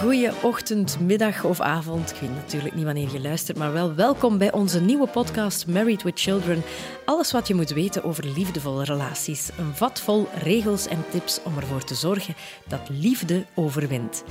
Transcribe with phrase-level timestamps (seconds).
[0.00, 2.10] Goede ochtend, middag of avond.
[2.10, 6.02] Ik weet natuurlijk niet wanneer je luistert, maar wel welkom bij onze nieuwe podcast Married
[6.02, 6.62] with Children.
[7.04, 9.50] Alles wat je moet weten over liefdevolle relaties.
[9.58, 12.34] Een vat vol regels en tips om ervoor te zorgen
[12.68, 14.24] dat liefde overwint.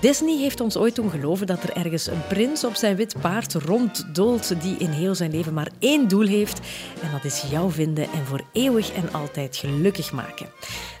[0.00, 3.54] Disney heeft ons ooit doen geloven dat er ergens een prins op zijn wit paard
[3.54, 6.60] ronddolt die in heel zijn leven maar één doel heeft
[7.02, 10.48] en dat is jou vinden en voor eeuwig en altijd gelukkig maken.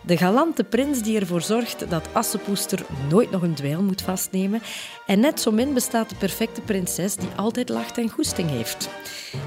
[0.02, 4.62] De galante prins die ervoor zorgt dat Assepoester nooit nog een dweil moet vastnemen
[5.06, 8.88] en net zo min bestaat de perfecte prinses die altijd lacht en goesting heeft.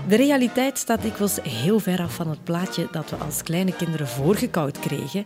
[0.07, 4.07] De realiteit staat dikwijls heel ver af van het plaatje dat we als kleine kinderen
[4.07, 5.25] voorgekoud kregen,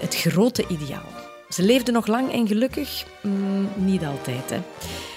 [0.00, 1.25] het grote ideaal.
[1.48, 3.04] Ze leefde nog lang en gelukkig?
[3.22, 4.50] Mm, niet altijd.
[4.50, 4.58] Hè.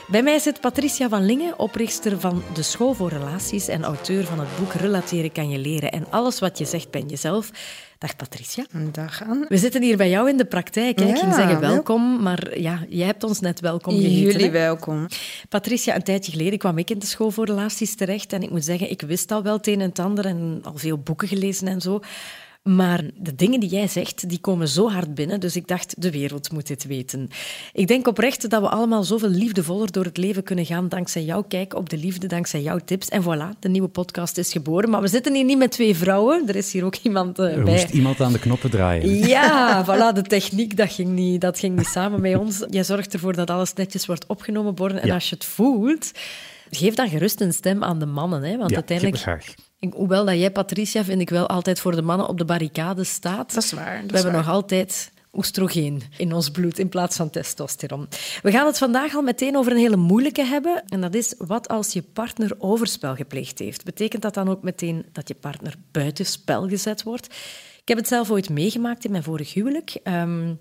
[0.08, 4.39] Bij mij zit Patricia van Lingen, oprichter van de School voor Relaties en auteur van
[4.39, 5.91] het boek Relateren kan je leren.
[5.91, 7.50] En alles wat je zegt ben jezelf.
[7.97, 8.66] Dag Patricia.
[8.91, 9.45] Dag aan.
[9.50, 11.00] We zitten hier bij jou in de praktijk.
[11.00, 11.05] Hè?
[11.05, 14.17] ik ging Ja, zeggen wel- welkom, maar ja, jij hebt ons net welkom geheten.
[14.19, 14.52] Jullie hè?
[14.52, 15.07] welkom.
[15.50, 18.33] Patricia, een tijdje geleden kwam ik in de School voor Relaties terecht.
[18.33, 20.73] En ik moet zeggen, ik wist al wel het een en het ander en al
[20.77, 22.00] veel boeken gelezen en zo.
[22.63, 25.39] Maar de dingen die jij zegt, die komen zo hard binnen.
[25.39, 27.29] Dus ik dacht, de wereld moet dit weten.
[27.73, 31.41] Ik denk oprecht dat we allemaal zoveel liefdevoller door het leven kunnen gaan dankzij jouw
[31.43, 33.09] kijk op de liefde, dankzij jouw tips.
[33.09, 34.89] En voilà, de nieuwe podcast is geboren.
[34.89, 36.47] Maar we zitten hier niet met twee vrouwen.
[36.47, 37.73] Er is hier ook iemand eh, Er bij.
[37.73, 39.27] moest iemand aan de knoppen draaien.
[39.27, 42.63] Ja, voilà, de techniek, dat ging, niet, dat ging niet samen met ons.
[42.69, 45.01] Jij zorgt ervoor dat alles netjes wordt opgenomen worden.
[45.01, 45.13] En Ja.
[45.13, 46.11] als je het voelt,
[46.69, 48.44] geef dan gerust een stem aan de mannen.
[48.44, 48.57] Hè?
[48.57, 49.55] Want Ja, uiteindelijk.
[49.80, 53.03] Ik- hoewel dat jij, Patricia, vind ik wel altijd voor de mannen op de barricade
[53.03, 53.53] staat.
[53.53, 54.41] Dat is waar, dat we is hebben waar.
[54.45, 58.07] nog altijd oestrogeen in ons bloed in plaats van testosteron.
[58.41, 60.84] We gaan het vandaag al meteen over een hele moeilijke hebben.
[60.88, 63.84] En dat is wat als je partner overspel gepleegd heeft.
[63.85, 67.25] Betekent dat dan ook meteen dat je partner buitenspel gezet wordt?
[67.81, 69.97] Ik heb het zelf ooit meegemaakt in mijn vorig huwelijk.
[70.03, 70.53] Ehm,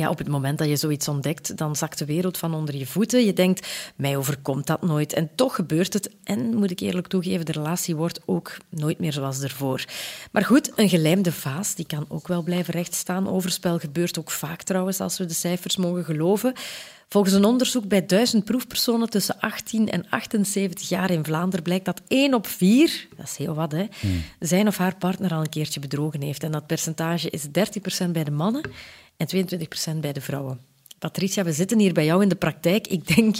[0.00, 2.86] ja, op het moment dat je zoiets ontdekt, dan zakt de wereld van onder je
[2.86, 3.24] voeten.
[3.24, 5.12] Je denkt, mij overkomt dat nooit.
[5.12, 6.10] En toch gebeurt het.
[6.24, 9.84] En, moet ik eerlijk toegeven, de relatie wordt ook nooit meer zoals ervoor.
[10.32, 13.28] Maar goed, een gelijmde vaas, die kan ook wel blijven rechtstaan.
[13.28, 16.54] Overspel gebeurt ook vaak trouwens, als we de cijfers mogen geloven.
[17.12, 22.00] Volgens een onderzoek bij duizend proefpersonen tussen 18 en 78 jaar in Vlaanderen blijkt dat
[22.08, 23.86] 1 op 4, dat is heel wat, hè,
[24.38, 26.42] zijn of haar partner al een keertje bedrogen heeft.
[26.42, 27.46] En dat percentage is
[28.06, 28.62] 30% bij de mannen
[29.20, 29.46] en
[29.96, 30.60] 22% bij de vrouwen.
[30.98, 32.86] Patricia, we zitten hier bij jou in de praktijk.
[32.86, 33.36] Ik denk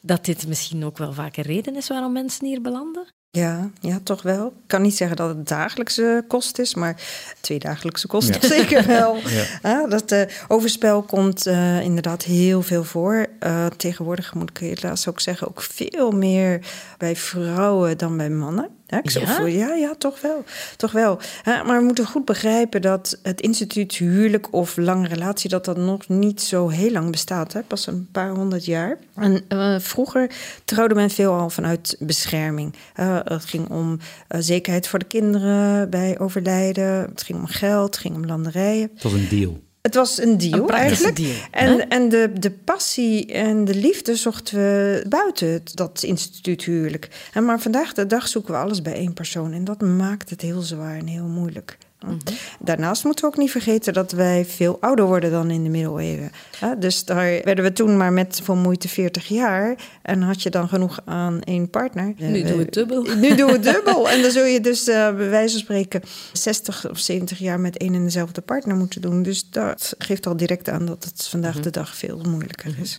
[0.00, 3.06] dat dit misschien ook wel vaak een reden is waarom mensen hier belanden.
[3.30, 4.46] Ja, ja, toch wel.
[4.46, 7.00] Ik kan niet zeggen dat het dagelijkse kost is, maar
[7.40, 9.16] tweedagelijkse kost zeker wel.
[9.62, 13.26] Ja, dat eh, overspel komt eh, inderdaad heel veel voor.
[13.38, 16.66] Eh, tegenwoordig moet ik helaas ook zeggen, ook veel meer
[16.98, 18.77] bij vrouwen dan bij mannen.
[18.90, 19.46] Ja, ik Ja?
[19.46, 20.44] ja, ja, toch wel.
[20.76, 21.18] Toch wel.
[21.42, 25.50] Hè, maar we moeten goed begrijpen dat het instituut huwelijk of lange relatie...
[25.50, 27.52] dat dat nog niet zo heel lang bestaat.
[27.52, 27.62] Hè?
[27.62, 28.98] Pas een paar honderd jaar.
[29.14, 30.30] En eh, vroeger
[30.64, 32.74] trouwde men veelal vanuit bescherming.
[32.94, 36.84] Eh, het ging om eh, zekerheid voor de kinderen bij overlijden.
[36.84, 38.90] Het ging om geld, het ging om landerijen.
[38.94, 39.66] Het was een deal.
[39.88, 41.16] Het was een deal Een eigenlijk.
[41.16, 47.08] deal, en en de, de passie en de liefde zochten we buiten dat instituut huwelijk.
[47.32, 49.52] En maar vandaag de dag zoeken we alles bij één persoon.
[49.52, 51.78] En dat maakt het heel zwaar en heel moeilijk.
[52.06, 52.16] Mhm.
[52.60, 56.30] Daarnaast moeten we ook niet vergeten dat wij veel ouder worden dan in de middeleeuwen.
[56.78, 59.76] Dus daar werden we toen maar met voor moeite 40 jaar.
[60.02, 62.14] En had je dan genoeg aan één partner.
[62.16, 63.02] Nu doen we het dubbel.
[63.16, 64.08] Nu doen we het dubbel.
[64.10, 67.76] En dan zul je dus eh, bij wijze van spreken 60 of 70 jaar met
[67.76, 69.22] één en dezelfde partner moeten doen.
[69.22, 71.62] Dus dat geeft al direct aan dat het vandaag Mhm.
[71.62, 72.96] de dag veel moeilijker is.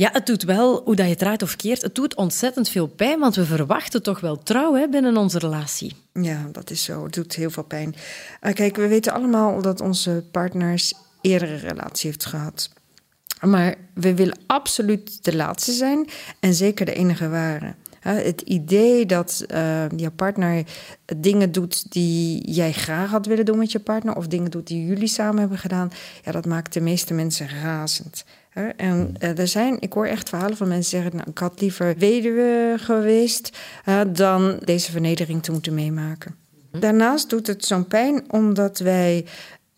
[0.00, 2.86] Ja, het doet wel, hoe dat je het draait of keert, het doet ontzettend veel
[2.86, 5.96] pijn, want we verwachten toch wel trouw hè, binnen onze relatie.
[6.12, 7.04] Ja, dat is zo.
[7.04, 7.94] Het doet heel veel pijn.
[8.40, 12.70] Eh, kijk, we weten allemaal dat onze partners eerdere relatie heeft gehad.
[13.40, 16.08] Maar we willen absoluut de laatste zijn
[16.40, 17.74] en zeker de enige ware.
[18.00, 20.64] Het idee dat eh, je partner
[21.16, 24.86] dingen doet die jij graag had willen doen met je partner, of dingen doet die
[24.86, 25.90] jullie samen hebben gedaan,
[26.24, 28.24] ja, dat maakt de meeste mensen razend.
[28.76, 31.94] En eh, er zijn, ik hoor echt verhalen van mensen zeggen: nou, ik had liever
[31.98, 33.58] weduwe geweest
[34.12, 36.34] dan deze vernedering te moeten meemaken.
[36.70, 39.24] Daarnaast doet het zo'n pijn omdat wij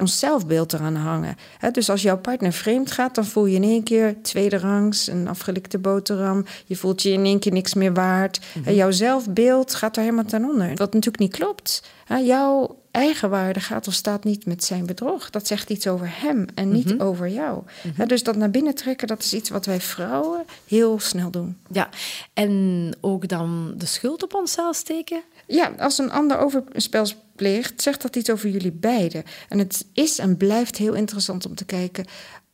[0.01, 1.37] ons zelfbeeld eraan hangen.
[1.73, 5.29] Dus als jouw partner vreemd gaat, dan voel je in één keer tweede rangs, een
[5.29, 6.45] afgelikte boterham.
[6.67, 8.41] Je voelt je in één keer niks meer waard.
[8.65, 10.69] En jouw zelfbeeld gaat er helemaal ten onder.
[10.69, 11.83] Wat natuurlijk niet klopt.
[12.25, 15.31] Jouw eigen waarde gaat of staat niet met zijn bedrog.
[15.31, 17.63] Dat zegt iets over hem en niet over jou.
[17.95, 21.57] Hè, dus dat naar binnen trekken, dat is iets wat wij vrouwen heel snel doen.
[21.73, 21.89] Ja,
[22.35, 25.23] en ook dan de schuld op onszelf steken?
[25.51, 27.07] Ja, als een ander overspel
[27.37, 29.23] pleegt, zegt dat iets over jullie beiden.
[29.49, 32.07] En het is en blijft heel interessant om te kijken,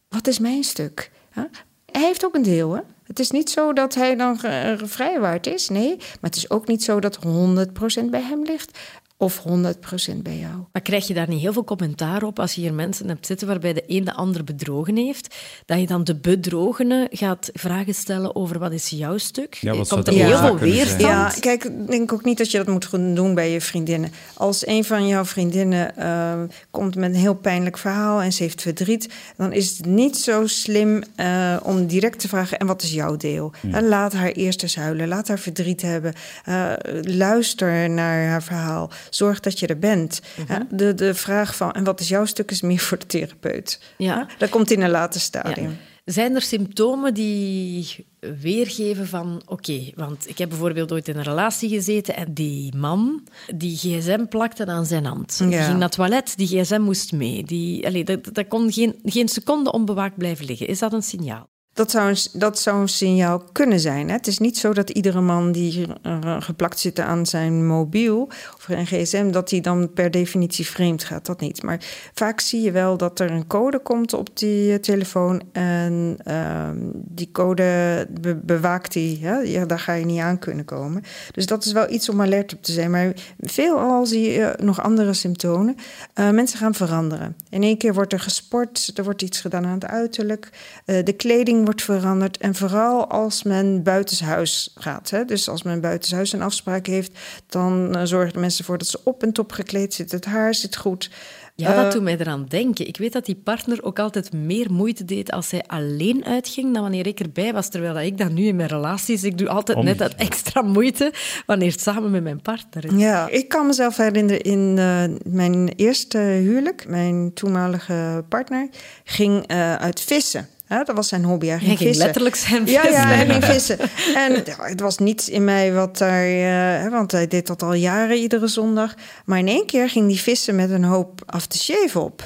[0.09, 1.11] wat is mijn stuk?
[1.31, 2.81] Hij heeft ook een deel, hè?
[3.05, 4.39] Het is niet zo dat hij dan
[4.85, 5.97] vrijwaard is, nee.
[5.97, 8.79] Maar het is ook niet zo dat 100% bij hem ligt
[9.19, 10.55] of 100% bij jou.
[10.73, 13.47] Maar krijg je daar niet heel veel commentaar op als je hier mensen hebt zitten
[13.47, 15.35] waarbij de een de ander bedrogen heeft,
[15.65, 19.55] dat je dan de bedrogene gaat vragen stellen over wat is jouw stuk?
[19.55, 21.01] Ja, wat Komt er heel veel weerstand?
[21.01, 24.13] Ja, kijk, ik denk ook niet dat je dat moet doen bij je vriendinnen.
[24.35, 28.63] Als een van jouw vriendinnen eh, komt met een heel pijnlijk verhaal en ze heeft
[28.63, 32.93] verdriet, dan is het niet zo slim eh, om direct te vragen: en wat is
[32.93, 33.53] jouw deel?
[33.73, 36.15] Eh, laat haar eerst eens huilen, laat haar verdriet hebben,
[36.45, 36.73] Eh,
[37.03, 40.21] luister naar haar verhaal, zorg dat je er bent.
[40.49, 43.81] Eh, de, de vraag van: en wat is jouw stuk is meer voor de therapeut.
[43.99, 44.27] Ja.
[44.39, 45.27] Dat komt in een later Ja.
[45.27, 45.77] stadium.
[46.05, 48.07] Zijn er symptomen die
[48.41, 49.43] weergeven van...
[49.47, 54.25] Oké, want ik heb bijvoorbeeld ooit in een relatie gezeten en die man, die gsm
[54.29, 55.39] plakte aan zijn hand.
[55.39, 55.63] Die Ja.
[55.65, 57.45] ging naar het toilet, die gsm moest mee.
[57.45, 60.67] Die, allee, dat, dat kon geen, geen seconde onbewaakt blijven liggen.
[60.67, 61.49] Is dat een signaal?
[61.77, 64.09] Dat zou, een, dat zou een signaal kunnen zijn.
[64.09, 64.15] Hè?
[64.15, 68.69] Het is niet zo dat iedere man die eh, geplakt zit aan zijn mobiel of
[68.69, 71.27] een gsm, dat hij dan per definitie vreemd gaat.
[71.27, 71.63] Dat niet.
[71.63, 71.81] Maar
[72.15, 76.77] vaak zie je wel dat er een code komt op die eh, telefoon en ehm,
[76.93, 79.19] die code be- bewaakt hij.
[79.45, 81.03] Ja, daar ga je niet aan kunnen komen.
[81.33, 82.91] Dus dat is wel iets om alert op te zijn.
[82.91, 85.77] Maar veelal zie je eh, nog andere symptomen.
[86.15, 87.37] Mensen gaan veranderen.
[87.51, 90.51] In één keer wordt er gesport, er wordt iets gedaan aan het uiterlijk.
[90.85, 92.37] De kleding wordt veranderd.
[92.39, 95.11] En vooral als men buitenshuis gaat.
[95.11, 95.25] Hè?
[95.25, 97.19] Dus als men buitenshuis een afspraak heeft,
[97.49, 100.17] dan eh, zorgen de mensen ervoor dat ze op en top gekleed zitten.
[100.17, 101.11] Het haar zit goed.
[101.55, 102.87] Ja, dat Eh, doet mij eraan denken.
[102.87, 106.83] Ik weet dat die partner ook altijd meer moeite deed als zij alleen uitging dan
[106.83, 107.69] wanneer ik erbij was.
[107.69, 111.13] Terwijl dat ik dat nu in mijn relaties, ik doe altijd net dat extra moeite
[111.47, 113.01] wanneer het samen met mijn partner is.
[113.01, 116.89] Ja, ik kan mezelf herinneren in eh, mijn eerste huwelijk.
[116.89, 118.69] Mijn toenmalige partner
[119.05, 120.49] ging eh, uit vissen.
[120.67, 121.47] Hè, dat was zijn hobby.
[121.47, 122.05] Hij ging, Hij ging vissen.
[122.07, 123.07] letterlijk zijn Ja, ja, vissen.
[123.09, 123.79] hij ging vissen.
[124.15, 126.25] En ja, het was niets in mij wat daar...
[126.25, 128.95] eh, hè, want hij deed dat al jaren, iedere zondag.
[129.25, 132.23] Maar in één keer ging hij vissen met een hoop aftershave op.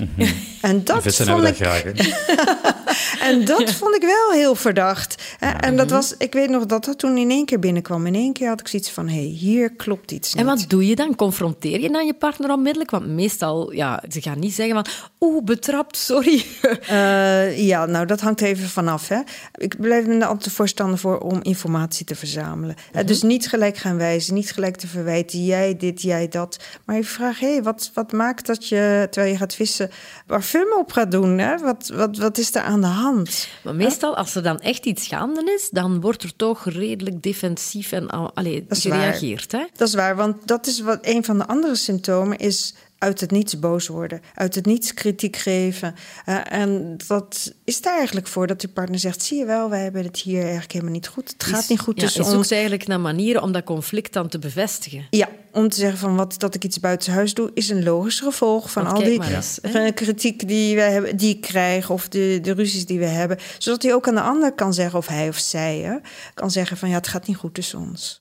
[0.60, 1.56] En dat Vissen vond dat ik...
[1.56, 1.82] graag.
[3.20, 5.22] En dat vond ik wel heel verdacht.
[5.38, 8.06] Hè, En dat was, ik weet nog dat dat toen in één keer binnenkwam.
[8.06, 10.42] In één keer had ik zoiets van, hé, hey, hier klopt iets niet.
[10.42, 11.14] En wat doe je dan?
[11.16, 12.90] Confronteer je dan je partner onmiddellijk?
[12.90, 14.86] Want meestal, ja, ze gaan niet zeggen van...
[15.20, 16.44] Oeh, betrapt, sorry.
[16.86, 19.08] Eh, ja, nou, dat hangt even vanaf.
[19.08, 19.20] Hè.
[19.54, 22.76] Ik blijf me altijd voorstander voor om informatie te verzamelen.
[22.92, 25.44] Eh, dus niet gelijk gaan wijzen, niet gelijk te verwijten.
[25.44, 26.58] Jij dit, jij dat.
[26.84, 29.90] Maar je vraagt, hé, wat, wat maakt dat je, terwijl je gaat vissen,
[30.26, 31.38] parfum op gaat doen?
[31.38, 31.58] Hè?
[31.58, 33.48] Wat, wat, wat is er aan de hand?
[33.64, 37.92] Maar meestal, als er dan echt iets gaande is, dan wordt er toch redelijk defensief
[37.92, 38.98] en al- allee, Dat is waar.
[38.98, 39.52] gereageerd.
[39.52, 39.64] Hè?
[39.76, 43.30] Dat is waar, want dat is wat een van de andere symptomen is uit het
[43.30, 45.94] niets boos worden, uit het niets kritiek geven.
[46.24, 49.82] Eh, en dat is daar eigenlijk voor dat je partner zegt: zie je wel, wij
[49.82, 51.30] hebben het hier eigenlijk helemaal niet goed.
[51.30, 52.36] Het gaat Is- niet goed ja, tussen je ons.
[52.36, 55.06] zoekt eigenlijk naar manieren om dat conflict dan te bevestigen.
[55.10, 58.70] Ja, om te zeggen van wat dat ik iets buitenshuis doe, is een logisch gevolg
[58.70, 62.38] van Want al die eens, eh, kritiek die wij hebben, die ik krijg, of de,
[62.42, 63.38] de ruzies die we hebben.
[63.58, 65.96] Zodat hij ook aan de ander kan zeggen, of hij of zij hè,
[66.34, 68.20] kan zeggen van ja, het gaat niet goed tussen ons.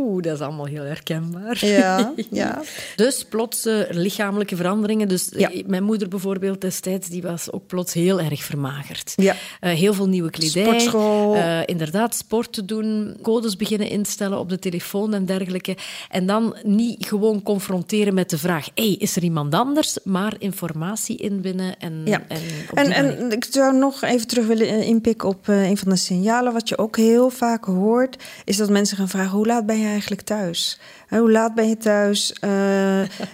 [0.00, 1.66] Oeh, dat is allemaal heel herkenbaar.
[1.66, 2.62] Ja, ja.
[2.96, 5.08] Dus plots eh, lichamelijke veranderingen.
[5.08, 5.62] Dus eh, Ja.
[5.66, 9.12] mijn moeder bijvoorbeeld destijds, die was ook plots heel erg vermagerd.
[9.16, 9.34] Ja.
[9.60, 10.62] Eh, heel veel nieuwe kledij.
[10.64, 11.36] Sportschool.
[11.66, 15.76] inderdaad, sport te doen, codes beginnen instellen op de telefoon en dergelijke.
[16.10, 19.98] En dan niet gewoon confronteren met de vraag, hey, is er iemand anders?
[20.04, 22.22] Maar informatie inwinnen en, Ja.
[22.28, 22.38] en
[22.74, 26.52] En, en ik zou nog even terug willen inpikken op een van de signalen.
[26.52, 29.92] Wat je ook heel vaak hoort, is dat mensen gaan vragen: hoe laat ben je
[29.94, 30.78] eigenlijk thuis?
[31.08, 32.32] Hoe laat ben je thuis?
[32.32, 32.50] Eh,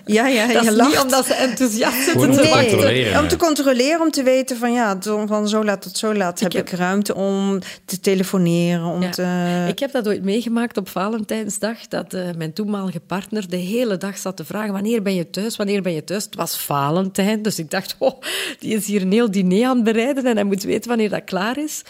[0.04, 0.90] ja, ja, Dat je is lacht.
[0.90, 2.68] niet omdat ze enthousiast zitten te om te wachten.
[2.70, 3.20] controleren.
[3.20, 6.52] om te controleren, om te weten van ja, van zo laat tot zo laat heb
[6.52, 8.84] heb- ik ruimte om te telefoneren.
[8.84, 9.10] Om Ja.
[9.10, 9.64] te...
[9.68, 14.18] Ik heb dat ooit meegemaakt op Valentijnsdag, dat eh, mijn toenmalige partner de hele dag
[14.18, 16.24] zat te vragen wanneer ben je thuis, wanneer ben je thuis.
[16.24, 18.20] Het was Valentijn, dus ik dacht, oh,
[18.58, 21.24] die is hier een heel diner aan het bereiden en hij moet weten wanneer dat
[21.24, 21.82] klaar is.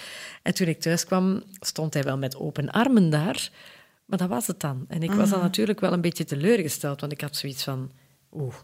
[0.43, 3.51] En toen ik thuis kwam, stond hij wel met open armen daar,
[4.05, 4.85] maar dat was het dan.
[4.89, 7.93] En ik was dan natuurlijk wel een beetje teleurgesteld, want ik had zoiets van,
[8.33, 8.55] oeh,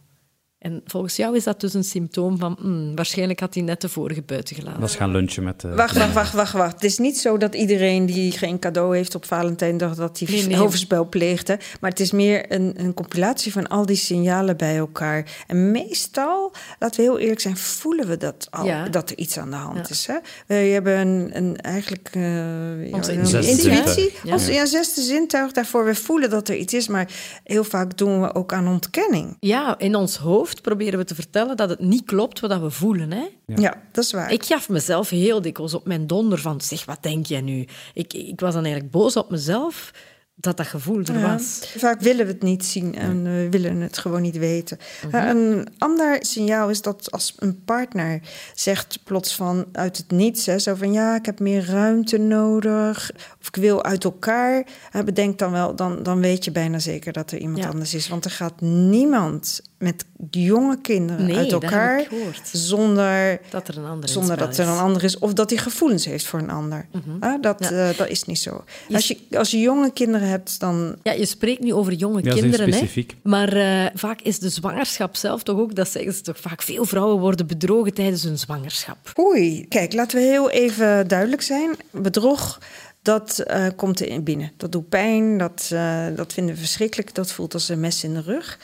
[0.60, 2.56] En volgens jou is dat dus een symptoom van...
[2.60, 4.80] hmm, waarschijnlijk had hij net de vorige buiten gelaten.
[4.80, 5.68] Dat is gaan lunchen met de...
[5.74, 6.72] Wacht, wacht, wacht, wacht, wacht.
[6.72, 9.94] Het is niet zo dat iedereen die geen cadeau heeft op Valentijndag...
[9.94, 10.60] dat hij Nee, nee.
[10.62, 11.58] overspel pleegde.
[11.80, 15.44] Maar het is meer een, een compilatie van al die signalen bij elkaar.
[15.46, 17.56] En meestal, laten we heel eerlijk zijn...
[17.56, 18.88] voelen we dat al, Ja.
[18.88, 19.94] dat er iets aan de hand Ja.
[19.94, 20.06] is.
[20.06, 20.16] Hè?
[20.46, 22.08] We hebben een, een eigenlijk...
[22.12, 24.12] eh, ja, Onze een intuïtie?
[24.24, 24.32] Ja.
[24.32, 25.84] Als ja, zesde zintuig daarvoor.
[25.84, 26.88] We voelen dat er iets is.
[26.88, 27.08] Maar
[27.44, 29.36] heel vaak doen we ook aan ontkenning.
[29.40, 33.12] Ja, in ons hoofd proberen we te vertellen dat het niet klopt wat we voelen.
[33.12, 33.24] Hè?
[33.46, 34.32] Ja, dat is waar.
[34.32, 36.60] Ik gaf mezelf heel dikwijls op mijn donder van...
[36.60, 37.66] Zeg, wat denk jij nu?
[37.94, 39.90] Ik, ik was dan eigenlijk boos op mezelf
[40.34, 41.72] dat dat gevoel er Ja, was.
[41.76, 44.78] Vaak willen we het niet zien en we willen het gewoon niet weten.
[45.14, 48.20] Uh, Een ander signaal is dat als een partner
[48.54, 53.10] zegt plots van uit het niets, hè, zo van ja, ik heb meer ruimte nodig
[53.40, 54.66] of ik wil uit elkaar,
[54.96, 57.68] uh, bedenk dan wel, dan, dan weet je bijna zeker dat er iemand Ja.
[57.68, 58.08] anders is.
[58.08, 62.40] Want er gaat niemand met jonge kinderen Nee, uit dat heb elkaar ik gehoord.
[62.52, 64.70] zonder Dat er een ander zonder dat er is.
[64.70, 66.86] een ander is of dat hij gevoelens heeft voor een ander.
[67.20, 67.70] Ah, dat, Ja.
[67.90, 68.64] eh, dat is niet zo.
[68.92, 72.32] Als je, als je jonge kinderen hebt, dan Ja, je spreekt nu over jonge Ja,
[72.32, 72.72] kinderen, hè?
[72.76, 73.16] specifiek.
[73.22, 76.84] maar eh, vaak is de zwangerschap zelf toch ook, dat zeggen ze toch vaak, veel
[76.84, 79.12] vrouwen worden bedrogen tijdens hun zwangerschap.
[79.18, 81.70] Oei, kijk, laten we heel even duidelijk zijn.
[81.90, 82.58] Bedrog,
[83.02, 84.52] dat eh, komt erin binnen.
[84.56, 87.14] Dat doet pijn, dat, eh, dat vinden we verschrikkelijk.
[87.14, 88.58] Dat voelt als een mes in de rug.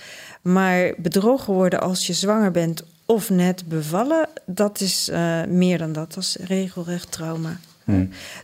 [0.47, 4.29] Maar bedrogen worden als je zwanger bent of net bevallen...
[4.45, 6.15] dat is eh, meer dan dat.
[6.15, 7.57] Dat is regelrecht trauma.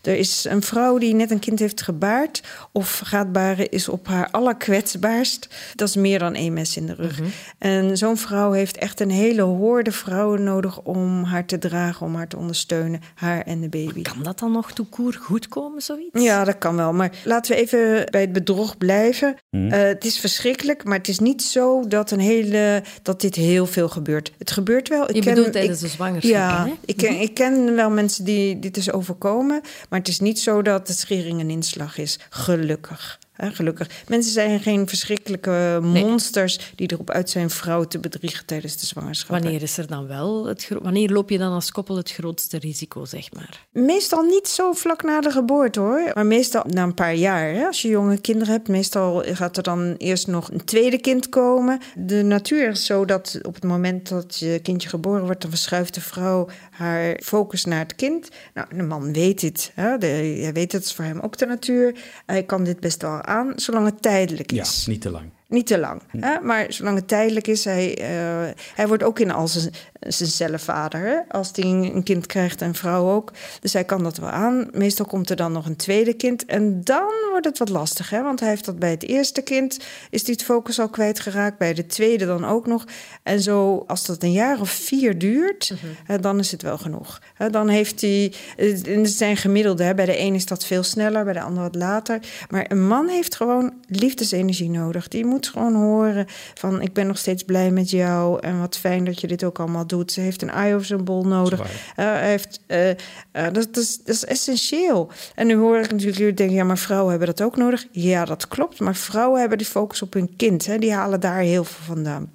[0.02, 4.06] Er is een vrouw die net een kind heeft gebaard of gaat baren, is op
[4.06, 5.48] haar allerkwetsbaarst.
[5.74, 7.20] Dat is meer dan één mes in de rug.
[7.58, 12.14] En zo'n vrouw heeft echt een hele hoorde vrouwen nodig om haar te dragen, om
[12.14, 14.02] haar te ondersteunen, haar en de baby.
[14.02, 16.22] Kan dat dan nog toekoer goed komen, zoiets?
[16.22, 16.92] Ja, dat kan wel.
[16.92, 19.36] Maar laten we even bij het bedrog blijven.
[19.50, 23.66] Eh, het is verschrikkelijk, maar het is niet zo dat, een hele, dat dit heel
[23.66, 24.32] veel gebeurt.
[24.38, 25.08] Het gebeurt wel.
[25.08, 26.72] Ik Je ken- bedoelt tijdens ik- de zwangerschap, Ja, hè?
[26.84, 29.30] ik ken, ik ken wel mensen die dit is overkomen.
[29.40, 32.18] Maar het is niet zo dat het schering een inslag is.
[32.30, 33.18] Gelukkig.
[33.50, 33.88] Gelukkig.
[34.08, 36.04] Mensen zijn geen verschrikkelijke Nee.
[36.04, 39.30] monsters die erop uit zijn vrouw te bedriegen tijdens de zwangerschap.
[39.30, 43.04] Wanneer is er dan wel het wanneer loop je dan als koppel het grootste risico,
[43.04, 43.66] zeg maar?
[43.72, 46.10] Meestal niet zo vlak na de geboorte hoor.
[46.14, 47.52] Maar meestal na een paar jaar.
[47.54, 47.66] Hè?
[47.66, 51.80] Als je jonge kinderen hebt, meestal gaat er dan eerst nog een tweede kind komen.
[51.96, 55.94] De natuur is zo dat op het moment dat je kindje geboren wordt, dan verschuift
[55.94, 58.28] de vrouw haar focus naar het kind.
[58.54, 59.72] Nou, de man weet dit.
[59.74, 59.98] Hè?
[59.98, 61.94] De, hij weet het is voor hem ook de natuur.
[62.26, 64.86] Hij kan dit best wel aan, zolang het tijdelijk Ja, is.
[64.86, 65.30] niet te lang.
[65.48, 66.02] Niet te lang.
[66.18, 66.40] Hè?
[66.40, 69.72] Maar zolang het tijdelijk is, hij, eh, hij wordt ook in al zijn,
[70.08, 71.00] zijn cellen vader.
[71.00, 71.16] Hè?
[71.28, 73.32] Als hij een kind krijgt, en vrouw ook.
[73.60, 74.68] Dus hij kan dat wel aan.
[74.72, 76.44] Meestal komt er dan nog een tweede kind.
[76.44, 78.10] En dan wordt het wat lastig.
[78.10, 78.22] Hè?
[78.22, 79.78] Want hij heeft dat bij het eerste kind,
[80.10, 81.58] is hij het focus al kwijtgeraakt.
[81.58, 82.84] Bij de tweede dan ook nog.
[83.22, 87.20] En zo, als dat een jaar of vier duurt, hè, dan is het wel genoeg.
[87.34, 87.50] Hè?
[87.50, 89.82] Dan heeft hij, het zijn gemiddelde.
[89.82, 89.94] Hè?
[89.94, 92.20] Bij de een is dat veel sneller, bij de ander wat later.
[92.48, 95.08] Maar een man heeft gewoon liefdesenergie nodig.
[95.08, 99.04] Die moet gewoon horen van ik ben nog steeds blij met jou en wat fijn
[99.04, 99.90] dat je dit ook allemaal doet.
[100.12, 101.58] Ze heeft een eye over zijn bol nodig.
[101.58, 102.96] Dat Eh, heeft, eh, eh,
[103.32, 105.10] dat, dat, is, dat is essentieel.
[105.34, 107.86] En nu hoor ik natuurlijk jullie denken, ja, maar vrouwen hebben dat ook nodig.
[107.90, 108.80] Ja, dat klopt.
[108.80, 110.66] Maar vrouwen hebben die focus op hun kind.
[110.66, 110.78] Hè.
[110.78, 112.30] Die halen daar heel veel vandaan.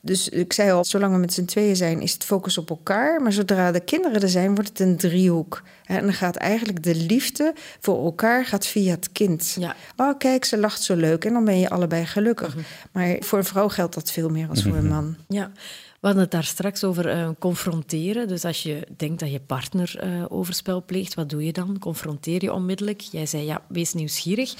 [0.00, 3.22] Dus ik zei al, zolang we met z'n tweeën zijn, is het focus op elkaar.
[3.22, 5.62] Maar zodra de kinderen er zijn, wordt het een driehoek.
[5.84, 9.56] Hè, En dan gaat eigenlijk de liefde voor elkaar gaat via het kind.
[9.58, 9.74] Ja.
[9.96, 11.24] Oh, kijk, ze lacht zo leuk.
[11.24, 12.56] En dan ben je allebei gelukkig.
[12.92, 15.16] Maar voor een vrouw geldt dat veel meer als voor een man.
[15.28, 15.50] Ja,
[16.06, 18.28] hadden het daar straks over eh, confronteren.
[18.28, 21.78] Dus als je denkt dat je partner eh, overspel pleegt, wat doe je dan?
[21.78, 23.00] Confronteer je onmiddellijk?
[23.00, 24.54] Jij zei ja, wees nieuwsgierig.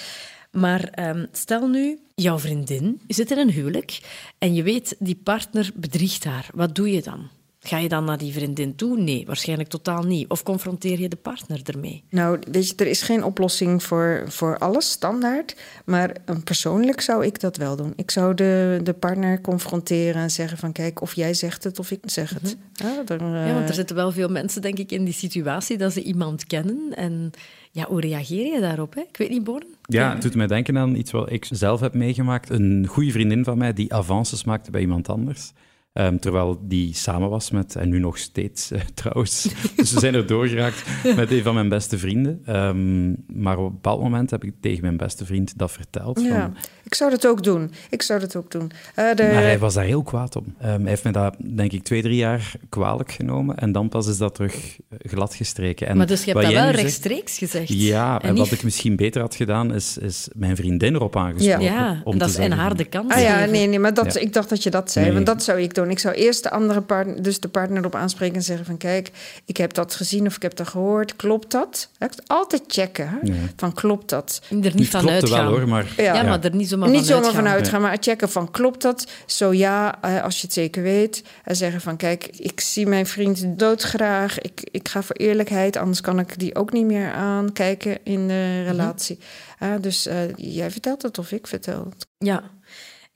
[0.51, 4.01] Maar ehm, stel nu, jouw vriendin zit in een huwelijk
[4.39, 6.49] en je weet, die partner bedriegt haar.
[6.55, 7.29] Wat doe je dan?
[7.67, 8.99] Ga je dan naar die vriendin toe?
[8.99, 10.29] Nee, waarschijnlijk totaal niet.
[10.29, 12.03] Of confronteer je de partner ermee?
[12.11, 15.57] Nou, weet je, er is geen oplossing voor, voor alles, standaard.
[15.85, 17.93] Maar eh, persoonlijk zou ik dat wel doen.
[17.97, 20.73] Ik zou de, de partner confronteren en zeggen van...
[20.73, 22.57] kijk, of jij zegt het of ik zeg het.
[22.73, 25.77] Ja, dan, eh, Ja, want er zitten wel veel mensen, denk ik, in die situatie
[25.77, 26.97] dat ze iemand kennen.
[26.97, 27.31] En
[27.71, 28.95] ja, hoe reageer je daarop?
[28.95, 29.01] Hè?
[29.01, 29.65] Ik weet niet, Born.
[29.83, 32.51] Ja, het doet mij denken aan iets wat ik zelf heb meegemaakt.
[32.51, 35.53] Een goede vriendin van mij die avances maakte bij iemand anders.
[35.97, 39.49] Ehm, terwijl die samen was met, en nu nog steeds eh, trouwens.
[39.77, 40.83] dus we zijn er doorgeraakt
[41.17, 42.41] met een van mijn beste vrienden.
[42.45, 43.09] Ehm,
[43.43, 46.21] maar op een bepaald moment heb ik tegen mijn beste vriend dat verteld.
[46.21, 47.71] ja, Van, ik zou dat ook doen.
[47.91, 48.71] Ik zou dat ook doen.
[48.95, 50.45] Eh, de, Maar hij was daar heel kwaad om.
[50.59, 53.57] Ehm, hij heeft me dat, denk ik, twee, drie jaar kwalijk genomen.
[53.57, 54.55] En dan pas is dat terug
[54.89, 55.87] eh, gladgestreken.
[55.87, 57.69] En maar dus je hebt dat wel zegt- rechtstreeks gezegd.
[57.69, 61.63] Ja, en, niet- wat ik misschien beter had gedaan, is, is mijn vriendin erop aangesproken.
[61.65, 63.79] Ja, om en, dat te is, en zeggen haar de kans Ah ja, nee, nee,
[63.79, 64.21] maar dat, Ja.
[64.21, 65.05] ik dacht dat je dat zei.
[65.05, 65.15] Nee.
[65.15, 65.86] Want dat zou ik doen.
[65.87, 66.13] Persoon.
[66.13, 69.11] Ik zou eerst de andere partner, dus de partner erop aanspreken en zeggen van kijk,
[69.45, 71.17] ik heb dat gezien of ik heb dat gehoord.
[71.17, 71.91] Klopt dat?
[72.27, 73.09] Altijd checken.
[73.09, 73.33] Hè?
[73.57, 74.41] Van klopt dat?
[74.63, 75.45] Er niet van uitgaan.
[75.45, 75.93] wel hoor, maar...
[75.97, 77.45] Ja, maar er niet zomaar Niet van zomaar uitgaan.
[77.45, 79.07] vanuit gaan, maar checken van klopt dat?
[79.27, 81.23] Zo ja, eh, als je het zeker weet.
[81.45, 84.39] En zeggen van kijk, ik zie mijn vriend doodgraag.
[84.39, 88.63] Ik, ik ga voor eerlijkheid, anders kan ik die ook niet meer aankijken in de
[88.63, 89.19] relatie.
[89.59, 92.07] Eh, dus eh, jij vertelt het of ik vertel het.
[92.19, 92.43] Ja.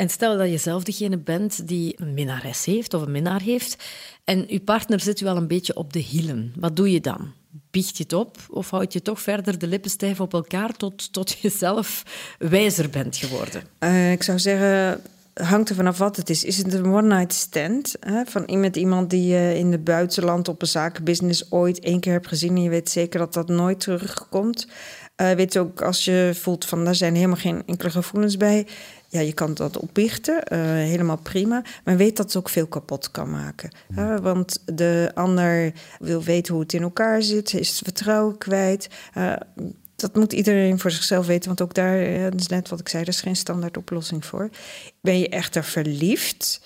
[0.01, 3.77] En stel dat je zelf degene bent die een minnares heeft of een minnaar heeft
[4.25, 6.53] en je partner zit wel een beetje op de hielen.
[6.57, 7.33] Wat doe je dan?
[7.71, 11.13] Biecht je het op of houd je toch verder de lippen stijf op elkaar tot,
[11.13, 12.03] tot je zelf
[12.39, 13.63] wijzer bent geworden?
[13.79, 15.01] Eh, ik zou zeggen,
[15.35, 16.45] hangt er vanaf wat het is.
[16.45, 20.63] Is het een one-night stand hè, van met iemand die je in het buitenland op
[20.63, 24.67] een zakenbusiness ooit één keer hebt gezien en je weet zeker dat dat nooit terugkomt?
[25.17, 28.67] Eh weet ook als je voelt van daar zijn helemaal geen enkele gevoelens bij.
[29.13, 31.63] Ja, je kan dat opbiechten, eh, helemaal prima.
[31.85, 33.71] Maar weet dat het ook veel kapot kan maken.
[33.95, 38.89] hè, want de ander wil weten hoe het in elkaar zit, is het vertrouwen kwijt.
[39.15, 39.33] Eh,
[39.97, 43.03] dat moet iedereen voor zichzelf weten, want ook daar, dat is net wat ik zei,
[43.03, 44.51] er is geen standaard oplossing voor.
[45.01, 46.61] Ben je echter verliefd,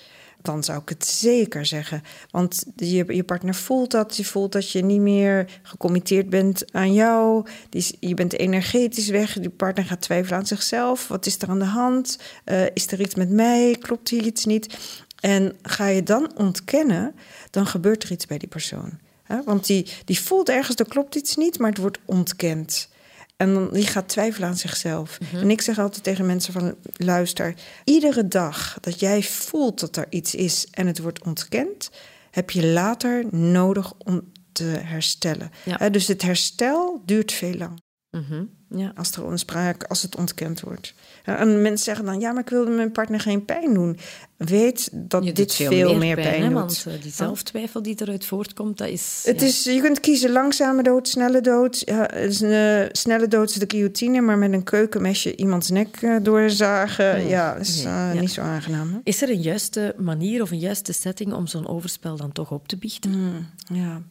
[0.45, 2.01] dan zou ik het zeker zeggen.
[2.31, 6.93] Want je, je partner voelt dat, je voelt dat je niet meer gecommitteerd bent aan
[6.93, 7.45] jou.
[7.69, 11.07] Die je bent energetisch weg, je partner gaat twijfelen aan zichzelf.
[11.07, 12.19] Wat is er aan de hand?
[12.43, 13.75] Eh, is er iets met mij?
[13.79, 14.77] Klopt hier iets niet?
[15.19, 17.15] En ga je dan ontkennen,
[17.49, 18.99] dan gebeurt er iets bij die persoon.
[19.45, 22.89] Want die, die voelt ergens, er klopt iets niet, maar het wordt ontkend.
[23.37, 25.17] En dan, die gaat twijfelen aan zichzelf.
[25.33, 26.75] En ik zeg altijd tegen mensen van...
[26.95, 30.67] luister, iedere dag dat jij voelt dat er iets is...
[30.71, 31.89] en het wordt ontkend...
[32.31, 35.51] heb je later nodig om te herstellen.
[35.63, 35.89] Ja.
[35.89, 37.81] Dus het herstel duurt veel lang.
[38.09, 38.43] Mhm.
[38.69, 38.91] Ja.
[38.95, 40.93] Als er onspraak, als het ontkend wordt.
[41.23, 43.97] En mensen zeggen dan, ja, maar ik wilde mijn partner geen pijn doen.
[44.37, 46.53] Weet dat Je dit veel, meer pijn, hè, doet.
[46.53, 49.23] Want eh, die zelftwijfel die eruit voortkomt, dat is...
[49.25, 49.47] Het ja.
[49.47, 51.81] is, je kunt kiezen langzame dood, snelle dood.
[51.85, 56.15] Ja, een, eh, snelle dood is de guillotine, maar met een keukenmesje iemands nek eh,
[56.21, 57.27] doorzagen.
[57.27, 58.91] ja, is nee, niet zo aangenaam.
[58.91, 58.97] Hè?
[59.03, 62.67] Is er een juiste manier of een juiste setting om zo'n overspel dan toch op
[62.67, 63.11] te biechten?
[63.11, 63.47] Mm.
[63.73, 64.01] Ja.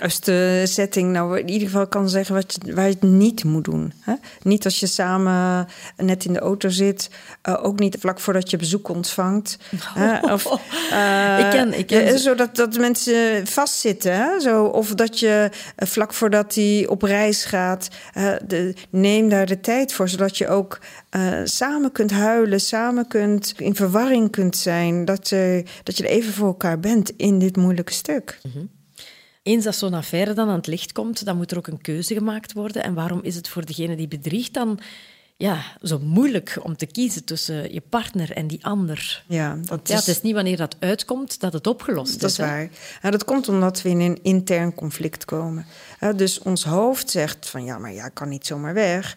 [0.00, 3.44] Als de setting nou in ieder geval kan zeggen wat je, waar je het niet
[3.44, 3.92] moet doen.
[4.08, 4.14] Hè?
[4.42, 5.66] Niet als je samen
[5.96, 7.10] net in de auto zit.
[7.42, 9.58] eh, ook niet vlak voordat je bezoek ontvangt.
[9.94, 10.18] hè?
[10.34, 10.44] Of,
[10.90, 14.12] eh, Ik ken- ik ken ja, ze- zodat dat mensen vastzitten.
[14.14, 14.40] Hè?
[14.40, 17.88] Zo, of dat je eh, vlak voordat hij op reis gaat...
[18.14, 20.78] eh, de, neem daar de tijd voor, zodat je ook
[21.10, 22.60] eh, samen kunt huilen...
[22.60, 25.04] samen kunt, in verwarring kunt zijn.
[25.04, 28.38] Dat, eh, dat je er even voor elkaar bent in dit moeilijke stuk.
[29.48, 32.14] Eens dat zo'n affaire dan aan het licht komt, dan moet er ook een keuze
[32.14, 32.82] gemaakt worden.
[32.82, 34.78] En waarom is het voor degene die bedriegt dan
[35.36, 39.24] ja, zo moeilijk om te kiezen tussen je partner en die ander?
[39.26, 42.38] Ja, dat Ja, is, het is niet wanneer dat uitkomt dat het opgelost dat is.
[42.38, 42.50] is hè?
[42.50, 42.68] waar.
[43.02, 45.66] Ja, dat komt omdat we in een intern conflict komen.
[46.16, 49.16] Dus ons hoofd zegt van ja, maar ja, ik kan niet zomaar weg.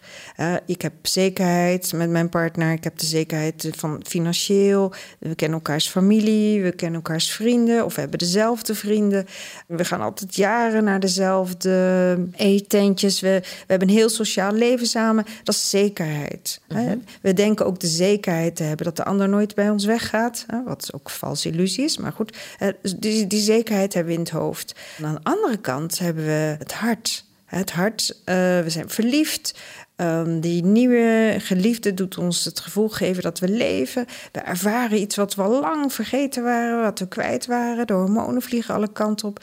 [0.66, 2.72] Ik heb zekerheid met mijn partner.
[2.72, 4.92] Ik heb de zekerheid van financieel.
[5.18, 6.62] We kennen elkaars familie.
[6.62, 7.84] We kennen elkaars vrienden.
[7.84, 9.26] Of we hebben dezelfde vrienden.
[9.66, 11.70] We gaan altijd jaren naar dezelfde
[12.36, 13.20] eetentjes.
[13.20, 15.24] We, we hebben een heel sociaal leven samen.
[15.42, 16.60] Dat is zekerheid.
[16.68, 16.94] hè.
[17.22, 20.44] We denken ook de zekerheid te hebben dat de ander nooit bij ons weggaat.
[20.46, 21.98] hè, Wat ook valse illusie is.
[21.98, 22.36] Maar goed,
[22.82, 24.74] dus die, die zekerheid hebben we in het hoofd.
[24.98, 27.24] En aan de andere kant hebben we het hart.
[27.44, 29.54] Het hart, eh, we zijn verliefd.
[29.96, 34.06] Ehm, die nieuwe geliefde doet ons het gevoel geven dat we leven.
[34.32, 37.86] We ervaren iets wat we al lang vergeten waren, wat we kwijt waren.
[37.86, 39.40] De hormonen vliegen alle kanten op.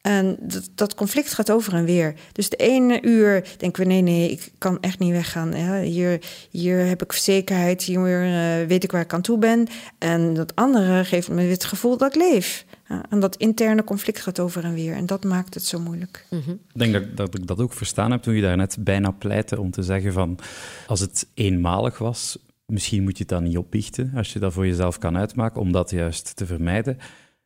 [0.00, 2.14] En dat, dat conflict gaat over en weer.
[2.32, 5.54] Dus de ene uur denken we: nee, nee, ik kan echt niet weggaan.
[5.82, 9.66] Hier, hier heb ik zekerheid, hier eh, weet ik waar ik aan toe ben.
[9.98, 12.64] En dat andere geeft me het gevoel dat ik leef.
[12.88, 14.94] Ja, en dat interne conflict gaat over en weer.
[14.94, 16.26] En dat maakt het zo moeilijk.
[16.30, 16.50] Mhm.
[16.50, 19.70] Ik denk dat, dat ik dat ook verstaan heb toen je daarnet bijna pleitte om
[19.70, 20.38] te zeggen van
[20.86, 24.66] als het eenmalig was, misschien moet je het dan niet opbiechten als je dat voor
[24.66, 26.98] jezelf kan uitmaken, om dat juist te vermijden.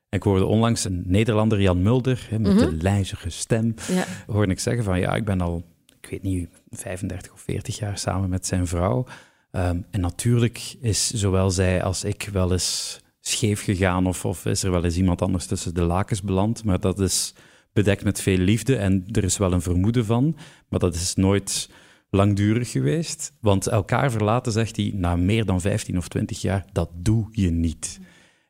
[0.09, 4.05] En ik hoorde onlangs een Nederlander, Jan Mulder, hè, met de lijzige stem, Ja.
[4.27, 5.63] hoorde ik zeggen van ja, ik ben al,
[6.01, 9.07] ik weet niet, 35 of 40 jaar samen met zijn vrouw.
[9.51, 14.63] Ehm, en natuurlijk is zowel zij als ik wel eens scheef gegaan of, of is
[14.63, 16.65] er wel eens iemand anders tussen de lakens beland.
[16.65, 17.35] Maar dat is
[17.73, 20.37] bedekt met veel liefde en er is wel een vermoeden van.
[20.69, 21.71] Maar dat is nooit
[22.11, 23.33] langdurig geweest.
[23.41, 27.51] Want elkaar verlaten, zegt hij, na meer dan 15 of 20 jaar, dat doe je
[27.51, 28.01] niet.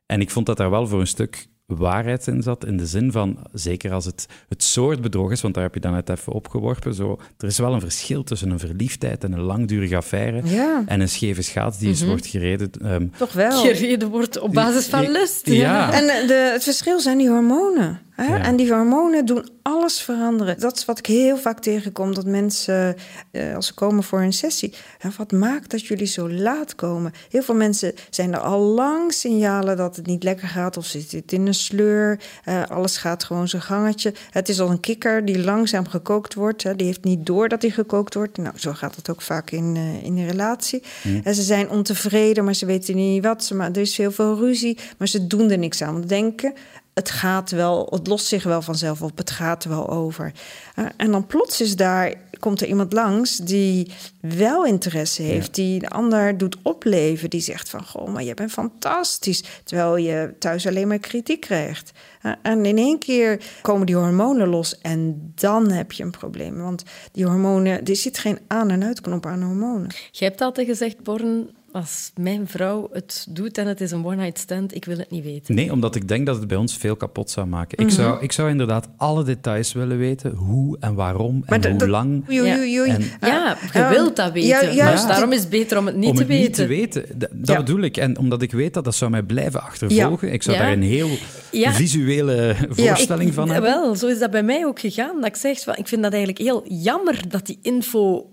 [0.07, 2.67] En ik vond dat daar wel voor een stuk waarheid in zat.
[2.67, 5.81] In de zin van, zeker als het het soort bedrog is, want daar heb je
[5.81, 6.95] dan net even opgeworpen.
[6.95, 10.41] Zo, er is wel een verschil tussen een verliefdheid en een langdurige affaire.
[10.45, 10.83] Ja.
[10.87, 12.71] En een scheve schaats die eens wordt gereden.
[12.83, 13.61] ehm, Toch wel.
[13.61, 15.47] Gereden wordt op basis van lust.
[15.47, 15.93] Ja.
[15.93, 18.01] En de, het verschil zijn die hormonen.
[18.11, 18.25] Hè?
[18.37, 18.43] Ja.
[18.43, 20.61] En die hormonen doen alles veranderen.
[20.61, 22.15] Dat is wat ik heel vaak tegenkom.
[22.15, 22.97] Dat mensen,
[23.31, 24.75] eh, als ze komen voor een sessie...
[25.17, 27.13] wat maakt dat jullie zo laat komen?
[27.31, 30.77] Heel veel mensen zijn er al lang signalen dat het niet lekker gaat...
[30.77, 32.21] of ze zitten in een sleur.
[32.45, 34.15] eh, alles gaat gewoon zijn gangetje.
[34.31, 36.63] Het is al een kikker die langzaam gekookt wordt.
[36.63, 36.77] Hè?
[36.77, 38.37] Die heeft niet door dat hij gekookt wordt.
[38.37, 40.83] Nou, zo gaat het ook vaak in, eh, in een relatie.
[41.25, 43.45] En ze zijn ontevreden, maar ze weten niet wat.
[43.45, 45.93] Ze, maar er is heel veel ruzie, maar ze doen er niks aan.
[45.93, 46.55] Want denken,
[46.95, 50.33] het gaat wel, het lost zich wel vanzelf op, het gaat wel over.
[50.79, 55.79] Uh, en dan plots is daar, komt er iemand langs die wel interesse heeft, die
[55.81, 60.67] de ander doet opleven, die zegt van, goh, maar je bent fantastisch, terwijl je thuis
[60.67, 61.93] alleen maar kritiek krijgt.
[62.23, 66.57] Uh, en in één keer komen die hormonen los en dan heb je een probleem,
[66.57, 69.95] want die hormonen, er zit geen aan- en uitknop aan hormonen.
[70.11, 74.39] Je hebt altijd gezegd, Born, als mijn vrouw het doet en het is een one-night
[74.39, 75.55] stand, ik wil het niet weten.
[75.55, 77.79] Nee, omdat ik denk dat het bij ons veel kapot zou maken.
[77.79, 80.35] Ik, zou, ik zou inderdaad alle details willen weten.
[80.35, 82.25] Hoe en waarom en hoe lang.
[82.31, 82.49] Oei.
[82.91, 84.75] En- Ja, je eh, wilt dat weten.
[84.75, 87.03] ja, maar daarom is het beter om het niet om te het niet te weten.
[87.03, 87.19] weten.
[87.19, 87.57] Dat, dat Ja.
[87.63, 87.97] bedoel ik.
[87.97, 90.33] En omdat ik weet dat, dat zou mij blijven achtervolgen.
[90.33, 90.63] Ik zou Ja.
[90.63, 91.09] daar een heel
[91.51, 91.73] Ja.
[91.73, 93.71] visuele voorstelling van Ik- hebben.
[93.71, 95.17] Wel, zo is dat bij mij ook gegaan.
[95.17, 98.27] Dat ik zeg, van, ik vind dat eigenlijk heel jammer dat die info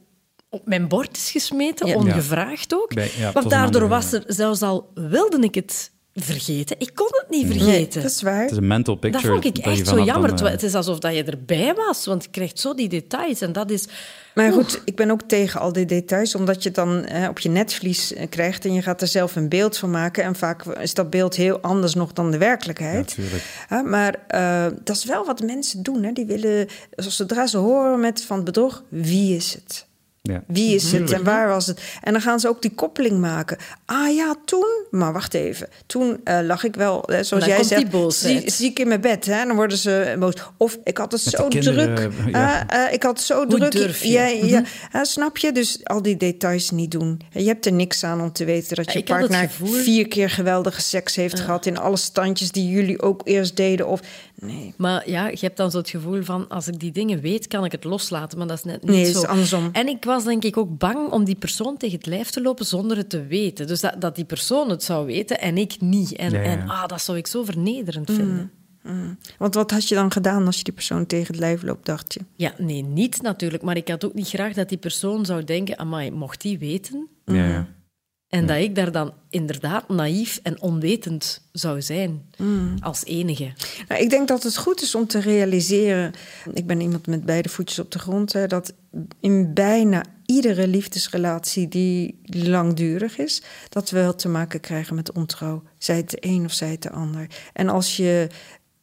[0.49, 1.95] op mijn bord is gesmeten, Ja.
[1.95, 2.93] ongevraagd ook.
[2.93, 7.07] Bij- ja, Want daardoor andere- was er, zelfs al wilde ik het vergeten, ik kon
[7.09, 8.01] het niet Nee, vergeten.
[8.01, 8.41] dat is waar.
[8.41, 9.33] Het is een mental Dat picture.
[9.33, 10.35] vond ik echt zo jammer.
[10.35, 13.41] dan, eh, Het is alsof dat je erbij was, want je krijgt zo die details.
[13.41, 13.85] En dat is...
[14.35, 17.39] Maar goed, ik ben ook tegen al die details, omdat je het dan eh, op
[17.39, 20.23] je netvlies eh, krijgt en je gaat er zelf een beeld van maken.
[20.23, 23.07] En vaak is dat beeld heel anders nog dan de werkelijkheid.
[23.17, 23.43] Natuurlijk.
[23.69, 26.03] Ja, maar eh, dat is wel wat mensen doen.
[26.03, 26.11] Hè.
[26.11, 29.87] Die willen, zodra ze horen met van het bedrog, wie is het?
[30.29, 30.43] Ja.
[30.47, 31.81] Wie is het en waar was het?
[32.03, 33.57] En dan gaan ze ook die koppeling maken.
[33.85, 35.67] Ah ja, toen, maar wacht even.
[35.85, 39.25] Toen eh, lag ik wel, eh, zoals jij zegt, zie- ziek in mijn bed.
[39.25, 39.45] Hè?
[39.45, 40.33] Dan worden ze boos.
[40.57, 42.11] Of ik had het Met zo kinderen, druk.
[42.31, 42.67] ja.
[42.69, 43.71] Eh, eh, ik had het zo druk.
[43.71, 44.09] durf je?
[44.11, 45.51] Ja, ja, eh, snap je?
[45.51, 47.21] Dus al die details niet doen.
[47.31, 51.15] Je hebt er niks aan om te weten dat je partner vier keer geweldige seks
[51.15, 53.87] heeft gehad in alle standjes die jullie ook eerst deden.
[53.87, 53.99] Of
[54.39, 54.73] nee.
[54.77, 57.65] Maar ja, je hebt dan zo het gevoel van, als ik die dingen weet, kan
[57.65, 58.37] ik het loslaten.
[58.37, 59.19] Maar dat is net niet Nee, zo.
[59.19, 59.69] is andersom.
[59.71, 62.65] En ik was denk ik ook bang om die persoon tegen het lijf te lopen
[62.65, 63.67] zonder het te weten.
[63.67, 66.15] Dus dat, dat die persoon het zou weten en ik niet.
[66.15, 66.45] En, Ja, ja.
[66.45, 68.15] en ah, dat zou ik zo vernederend Mm.
[68.15, 68.51] vinden.
[69.37, 72.13] Want wat had je dan gedaan als je die persoon tegen het lijf loopt, dacht
[72.13, 72.19] je?
[72.35, 73.63] Ja, nee, niet natuurlijk.
[73.63, 77.07] Maar ik had ook niet graag dat die persoon zou denken, amai, mocht die weten?
[77.25, 77.67] Ja, ja.
[78.29, 82.25] En dat ik daar dan inderdaad naïef en onwetend zou zijn.
[82.37, 82.77] Mm.
[82.79, 83.51] Als enige.
[83.87, 86.13] Nou, ik denk dat het goed is om te realiseren.
[86.53, 88.33] Ik ben iemand met beide voetjes op de grond.
[88.33, 88.73] Hè, dat
[89.19, 95.63] in bijna iedere liefdesrelatie die langdurig is, dat we wel te maken krijgen met ontrouw.
[95.77, 97.27] Zij het de een of zij het de ander.
[97.53, 98.27] En als je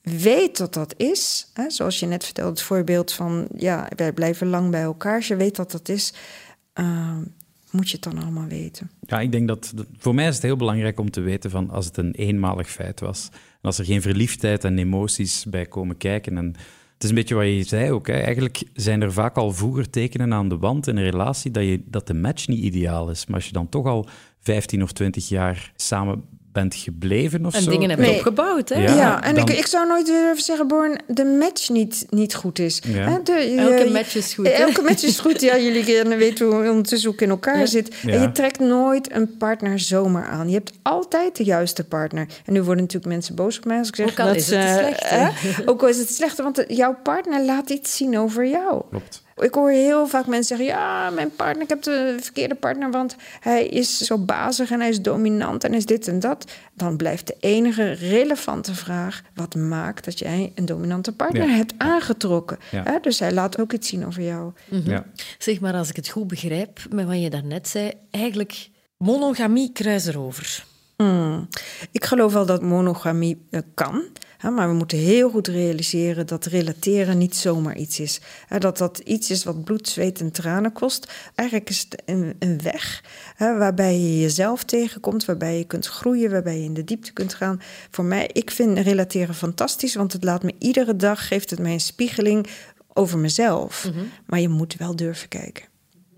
[0.02, 4.46] weet dat dat is, hè, zoals je net vertelde, het voorbeeld van ja, wij blijven
[4.46, 5.16] lang bij elkaar.
[5.16, 6.12] Als je weet dat dat is,
[6.74, 7.16] uh,
[7.70, 8.90] moet je het dan allemaal weten.
[9.06, 11.86] Ja, ik denk dat, voor mij is het heel belangrijk om te weten van als
[11.86, 13.28] het een eenmalig feit was.
[13.32, 16.36] En als er geen verliefdheid en emoties bij komen kijken.
[16.36, 16.46] En
[16.94, 18.08] het is een beetje wat je zei ook.
[18.08, 21.82] Eigenlijk zijn er vaak al vroeger tekenen aan de wand in een relatie dat, je,
[21.84, 23.26] dat de match niet ideaal is.
[23.26, 24.08] Maar als je dan toch al
[24.40, 26.24] 15 of 20 jaar samen
[26.56, 27.70] bent gebleven of en zo.
[27.70, 28.16] dingen hebben Nee.
[28.16, 28.68] opgebouwd.
[28.68, 28.82] Hè?
[28.82, 28.94] Ja.
[28.94, 32.58] Ja, en dan- ik, ik zou nooit durven zeggen, Born, de match niet, niet goed
[32.58, 32.82] is.
[32.86, 33.20] Ja.
[33.24, 34.46] De- Elke match is goed?
[34.48, 35.40] Elke match is goed.
[35.40, 37.66] Ja, jullie kennen- weten hoe ondertussen ook in elkaar Ja.
[37.66, 37.94] zit.
[38.02, 38.12] Ja.
[38.12, 40.48] En je trekt nooit een partner zomaar aan.
[40.48, 42.26] Je hebt altijd de juiste partner.
[42.44, 44.46] En nu worden natuurlijk mensen boos op mij als ik zeg Ook al dat is
[44.50, 45.28] het eh, hè,
[45.64, 48.82] ook al is het slechte, want de- jouw partner laat iets zien over jou.
[48.90, 49.24] Klopt.
[49.36, 53.16] Ik hoor heel vaak mensen zeggen: Ja, mijn partner, ik heb de verkeerde partner, want
[53.40, 56.50] hij is zo bazig en hij is dominant en is dit en dat.
[56.74, 61.54] Dan blijft de enige relevante vraag: wat maakt dat jij een dominante partner Ja.
[61.54, 62.58] hebt aangetrokken?
[62.70, 62.98] Ja.
[62.98, 64.52] Dus hij laat ook iets zien over jou.
[64.84, 65.04] Ja.
[65.38, 70.06] Zeg maar, als ik het goed begrijp met wat je daarnet zei, eigenlijk monogamie kruis
[70.06, 70.64] erover.
[70.96, 71.48] Hmm.
[71.90, 74.02] Ik geloof wel dat monogamie eh, kan.
[74.36, 78.20] Hè, maar we moeten heel goed realiseren dat relateren niet zomaar iets is.
[78.46, 81.12] Hè, dat dat iets is wat bloed, zweet en tranen kost.
[81.34, 83.04] Eigenlijk is het een, een weg
[83.36, 87.34] hè, waarbij je jezelf tegenkomt, waarbij je kunt groeien, waarbij je in de diepte kunt
[87.34, 87.60] gaan.
[87.90, 91.72] Voor mij, ik vind relateren fantastisch, want het laat me iedere dag, geeft het mij
[91.72, 92.46] een spiegeling
[92.92, 93.90] over mezelf.
[94.26, 95.64] Maar je moet wel durven kijken.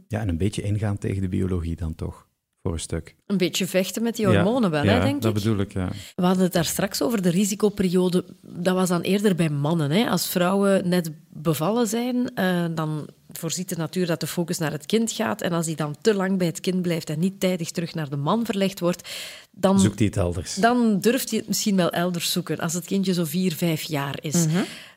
[0.08, 2.27] ja, en een beetje ingaan tegen de biologie dan toch.
[2.68, 3.14] Voor een stuk.
[3.26, 5.42] Een beetje vechten met die Ja, hormonen wel, ja, hè, denk dat ik.
[5.42, 5.88] bedoel ik, ja.
[6.16, 8.24] We hadden het daar straks over, de risicoperiode.
[8.42, 9.90] Dat was dan eerder bij mannen.
[9.90, 10.08] Hè.
[10.08, 14.86] Als vrouwen net bevallen zijn, eh, dan voorziet de natuur dat de focus naar het
[14.86, 15.42] kind gaat.
[15.42, 18.08] En als die dan te lang bij het kind blijft en niet tijdig terug naar
[18.10, 19.08] de man verlegd wordt,
[19.50, 20.54] dan, Zoekt hij het elders.
[20.54, 22.58] dan durft hij het misschien wel elders zoeken.
[22.58, 24.46] Als het kindje zo vier, vijf jaar is.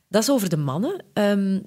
[0.09, 1.03] Dat is over de mannen.
[1.13, 1.59] Ehm,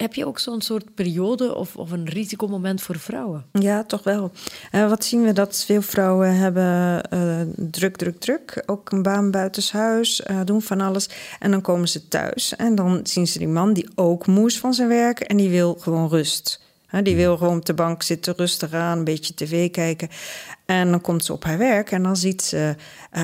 [0.00, 3.44] heb je ook zo'n soort periode of, of een risicomoment voor vrouwen?
[3.52, 4.30] Ja, toch wel.
[4.70, 5.32] Eh, wat zien we?
[5.32, 8.62] Dat veel vrouwen hebben eh, druk, druk, druk.
[8.66, 11.08] Ook een baan buitenshuis, eh doen van alles.
[11.38, 14.58] En dan komen ze thuis en dan zien ze die man die ook moe is
[14.58, 15.20] van zijn werk...
[15.20, 16.60] en die wil gewoon rust.
[17.02, 20.08] Die wil gewoon op de bank zitten, rustig aan, een beetje tv kijken.
[20.66, 22.74] En dan komt ze op haar werk en dan ziet ze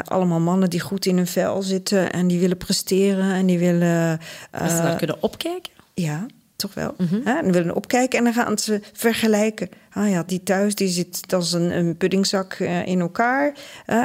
[0.04, 2.12] allemaal mannen die goed in hun vel zitten...
[2.12, 4.20] en die willen presteren en die willen...
[4.50, 5.74] Als ze eh, daar kunnen opkijken?
[6.02, 6.94] ja, toch wel.
[7.24, 7.38] Hè?
[7.38, 9.68] En willen opkijken en dan gaan ze vergelijken.
[9.90, 13.54] Ah ja, die thuis die zit als een, een puddingzak eh, in elkaar.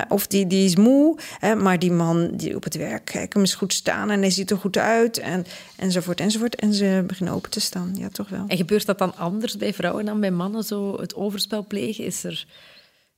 [0.09, 1.17] of die, die is moe.
[1.57, 4.51] maar die man die op het werk, kijk hem eens goed staan en hij ziet
[4.51, 5.17] er goed uit.
[5.17, 5.45] En,
[5.77, 6.55] enzovoort, enzovoort.
[6.55, 7.95] En ze beginnen open te staan.
[7.97, 8.43] Ja, toch wel.
[8.47, 12.05] En gebeurt dat dan anders bij vrouwen dan bij mannen, zo het overspel plegen?
[12.05, 12.45] Is er,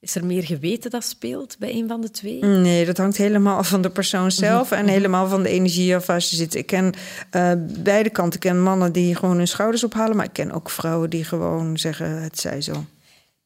[0.04, 2.44] is er meer geweten dat speelt bij een van de twee?
[2.46, 6.06] Nee, dat hangt helemaal af van de persoon zelf en helemaal van de energie af
[6.06, 6.60] waar ze zitten.
[6.60, 6.94] Ik ken
[7.30, 7.52] eh,
[7.84, 8.34] beide kanten.
[8.34, 11.78] Ik ken mannen die gewoon hun schouders ophalen, maar ik ken ook vrouwen die gewoon
[11.78, 12.86] zeggen: het zij zo.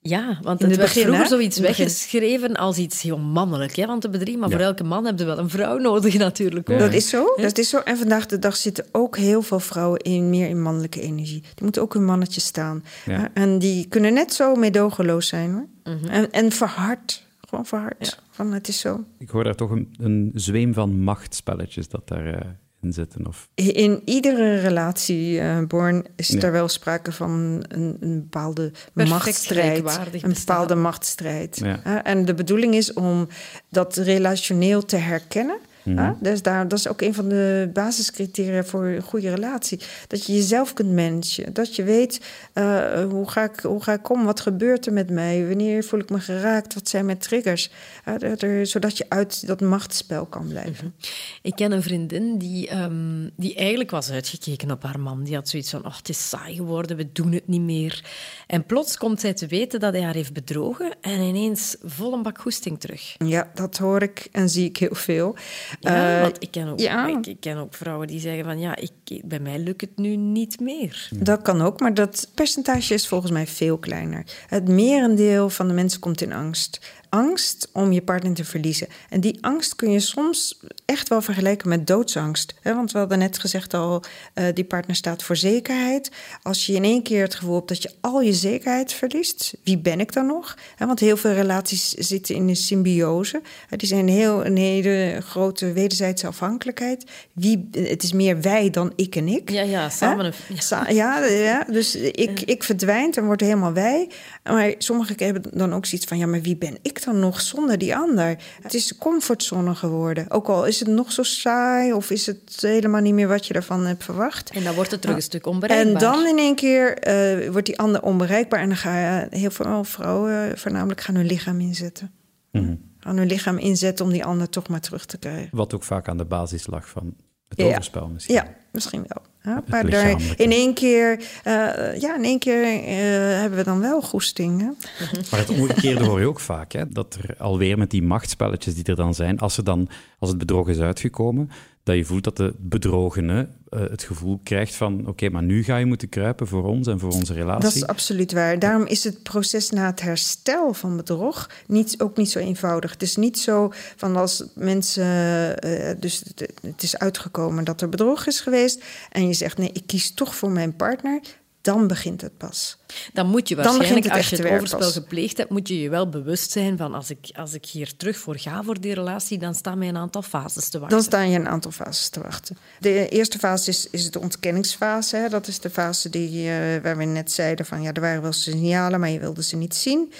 [0.07, 1.29] Ja, want het het werd begin, vroeger hè?
[1.29, 3.75] zoiets weggeschreven als iets heel mannelijk.
[3.75, 3.85] Hè?
[3.85, 4.55] Want de bedrijf, maar Ja.
[4.55, 6.69] voor elke man heb je wel een vrouw nodig natuurlijk.
[6.69, 6.79] Ook.
[6.79, 7.33] Dat is zo.
[7.35, 7.77] Dat is zo.
[7.77, 11.41] En vandaag de dag zitten ook heel veel vrouwen in, meer in mannelijke energie.
[11.41, 12.83] Die moeten ook hun mannetje staan.
[13.05, 13.29] Ja.
[13.33, 15.67] En die kunnen net zo meedogenloos zijn hoor.
[16.09, 17.25] en, en verhard.
[17.49, 18.21] Gewoon verhard.
[18.29, 19.03] Van het is zo.
[19.19, 22.57] Ik hoor daar toch een, een zweem van machtspelletjes dat daarin in
[22.93, 23.27] zitten.
[23.27, 26.39] Of, In iedere relatie, eh Born, is Ja.
[26.41, 27.29] er wel sprake van
[27.67, 29.97] een, een bepaalde Perfect machtsstrijd.
[30.23, 31.57] Een bepaalde machtsstrijd.
[31.63, 32.03] Ja.
[32.03, 33.27] En de bedoeling is om
[33.69, 35.57] dat relationeel te herkennen.
[35.95, 36.13] Mhm.
[36.19, 39.79] Dus daar, dat is ook een van de basiscriteria voor een goede relatie.
[40.07, 41.53] Dat je jezelf kunt managen.
[41.53, 42.21] Dat je weet,
[42.53, 44.25] eh, hoe, ga ik, hoe ga ik om?
[44.25, 45.47] Wat gebeurt er met mij?
[45.47, 46.73] Wanneer voel ik me geraakt?
[46.73, 47.69] Wat zijn mijn triggers?
[48.03, 50.93] Er- zodat je uit dat machtsspel kan blijven.
[51.41, 55.23] Ik ken een vriendin die, ehm, die eigenlijk was uitgekeken op haar man.
[55.23, 58.03] Die had zoiets van, oh, het is saai geworden, we doen het niet meer.
[58.47, 62.21] En plots komt zij te weten dat hij haar heeft bedrogen en ineens vol een
[62.23, 63.15] bak goesting terug.
[63.17, 65.35] Ja, dat hoor ik en zie ik heel veel.
[65.79, 67.07] Ja, Eh, want ik ken, ook, ja.
[67.07, 70.15] ik, ik ken ook vrouwen die zeggen van, ja, ik, bij mij lukt het nu
[70.15, 71.09] niet meer.
[71.15, 74.23] Dat kan ook, maar dat percentage is volgens mij veel kleiner.
[74.47, 76.95] Het merendeel van de mensen komt in angst.
[77.09, 78.87] Angst om je partner te verliezen.
[79.09, 82.53] En die angst kun je soms echt wel vergelijken met doodsangst.
[82.61, 86.11] Hè, Want we hadden net gezegd al, eh, die partner staat voor zekerheid.
[86.41, 89.77] Als je in één keer het gevoel hebt dat je al je zekerheid verliest, wie
[89.77, 90.57] ben ik dan nog?
[90.75, 93.41] Hè, Want heel veel relaties zitten in een symbiose.
[93.67, 97.11] Hè, Die zijn heel, een hele grote wederzijdse afhankelijkheid.
[97.33, 99.49] Wie, het is meer wij dan ik en ik.
[99.49, 100.61] Ja, ja, samen een- Hè?
[100.61, 104.09] Sa- ja, ja, dus ik, ik verdwijnt en word helemaal wij.
[104.43, 106.17] Maar sommigen hebben dan ook zoiets van...
[106.17, 108.37] ja, maar wie ben ik dan nog zonder die ander?
[108.61, 110.31] Het is comfortzone geworden.
[110.31, 111.93] Ook al is het nog zo saai...
[111.93, 114.49] of is het helemaal niet meer wat je ervan hebt verwacht.
[114.49, 115.93] En dan wordt het terug een stuk onbereikbaar.
[115.93, 118.59] En dan in één keer eh, wordt die ander onbereikbaar...
[118.59, 122.11] en dan gaan heel veel vrouwen eh, voornamelijk gaan hun lichaam inzetten.
[122.51, 122.75] Mhm.
[122.99, 125.49] Gaan hun lichaam inzetten om die ander toch maar terug te krijgen.
[125.51, 127.13] wat ook vaak aan de basis lag van
[127.47, 127.65] het Ja.
[127.65, 128.35] overspel misschien.
[128.35, 129.25] Ja, misschien wel.
[129.53, 131.53] Ja, maar daar, in één keer, eh,
[131.99, 134.61] ja, in één keer eh, hebben we dan wel goesting.
[134.61, 134.67] Hè?
[135.31, 136.87] Maar het omgekeerde hoor je ook vaak, hè?
[136.89, 140.37] dat er alweer met die machtspelletjes die er dan zijn, als, er dan, als het
[140.37, 141.49] bedrog is uitgekomen,
[141.87, 145.77] dat je voelt dat de bedrogene eh, het gevoel krijgt van oké, maar nu ga
[145.77, 147.61] je moeten kruipen voor ons en voor onze relatie.
[147.61, 148.59] Dat is absoluut waar.
[148.59, 152.91] Daarom is het proces na het herstel van bedrog niet, ook niet zo eenvoudig.
[152.91, 157.89] Het is niet zo van als mensen, eh, dus het, het is uitgekomen dat er
[157.89, 161.21] bedrog is geweest en je zegt nee, ik kies toch voor mijn partner,
[161.67, 162.77] dan begint het pas.
[163.13, 164.93] Dan moet je waarschijnlijk, het als je het overspel pas.
[164.93, 168.17] gepleegd hebt, moet je je wel bewust zijn van als ik, als ik hier terug
[168.17, 170.97] voor ga voor die relatie, dan staan mij een aantal fases te wachten.
[170.97, 172.57] Dan staan je een aantal fases te wachten.
[172.79, 175.15] De eerste fase is, is de ontkenningsfase.
[175.15, 175.29] Hè.
[175.29, 178.31] Dat is de fase die, eh, waar we net zeiden van ja, er waren wel
[178.31, 180.11] signalen, maar je wilde ze niet zien.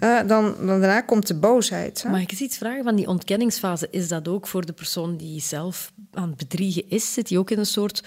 [0.00, 2.02] Eh, dan, dan daarna komt de boosheid.
[2.02, 2.10] Hè.
[2.10, 3.88] Mag ik eens iets vragen van die ontkenningsfase?
[3.90, 7.12] Is dat ook voor de persoon die zelf aan het bedriegen is?
[7.12, 8.02] Zit die ook in een soort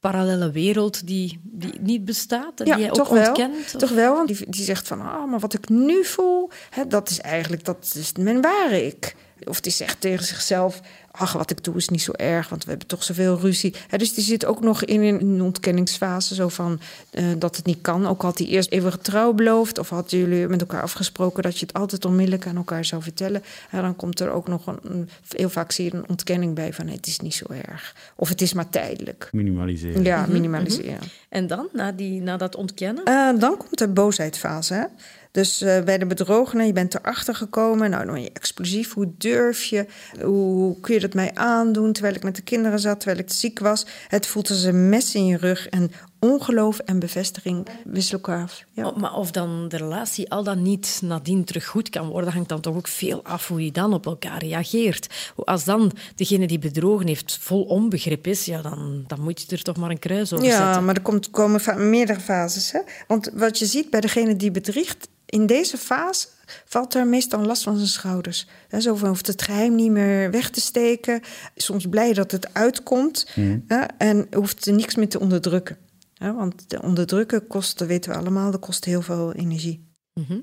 [0.00, 3.26] parallele wereld die, die niet bestaat en die jij ook toch wel.
[3.28, 3.56] ontkent?
[3.74, 6.86] of- Toch wel, want die, die zegt van, ah, maar wat ik nu voel, hè,
[6.86, 9.14] dat is eigenlijk dat is mijn ware ik.
[9.44, 12.70] Of die zegt tegen zichzelf: Ach, wat ik doe is niet zo erg, want we
[12.70, 13.74] hebben toch zoveel ruzie.
[13.88, 17.78] Hè, dus die zit ook nog in een ontkenningsfase, zo van eh, dat het niet
[17.80, 18.06] kan.
[18.06, 21.66] Ook had hij eerst eeuwige trouw beloofd, of hadden jullie met elkaar afgesproken dat je
[21.66, 23.42] het altijd onmiddellijk aan elkaar zou vertellen.
[23.70, 26.72] En dan komt er ook nog een, een- heel vaak zie je een ontkenning bij
[26.72, 27.94] van het is niet zo erg.
[28.16, 29.28] Of het is maar tijdelijk.
[29.32, 30.02] Minimaliseren.
[30.04, 30.98] Ja, minimaliseren.
[31.28, 33.04] En dan, na, die, na dat ontkennen?
[33.04, 34.74] Eh, dan komt de boosheidfase.
[34.74, 34.84] Hè?
[35.30, 37.90] Dus eh, bij de bedrogene, je bent erachter gekomen.
[37.90, 38.94] Nou, dan ben je explosief.
[38.94, 39.86] Hoe durf je?
[40.22, 43.58] Hoe kun je dat mij aandoen terwijl ik met de kinderen zat, terwijl ik ziek
[43.58, 43.86] was?
[44.08, 45.68] Het voelt als een mes in je rug.
[45.68, 48.64] En ongeloof en bevestiging wisselen elkaar af.
[48.72, 48.86] Ja.
[48.86, 52.48] Oh, maar of dan de relatie al dan niet nadien terug goed kan worden, hangt
[52.48, 55.32] dan toch ook veel af hoe je dan op elkaar reageert.
[55.36, 59.62] Als dan degene die bedrogen heeft vol onbegrip is, ja, dan, dan moet je er
[59.62, 60.84] toch maar een kruis over Ja, zetten.
[60.84, 62.72] maar er komt, komen meerdere fases.
[62.72, 62.80] Hè?
[63.06, 66.26] Want wat je ziet bij degene die bedriegt, in deze fase
[66.64, 68.46] valt er meestal last van zijn schouders.
[68.78, 71.20] Zo van hoeft het geheim niet meer weg te steken.
[71.56, 73.28] Soms blij dat het uitkomt
[73.66, 75.76] hè, en hoeft er niks meer te onderdrukken.
[76.18, 79.86] Want de onderdrukken kost, dat weten we allemaal, dat kost heel veel energie.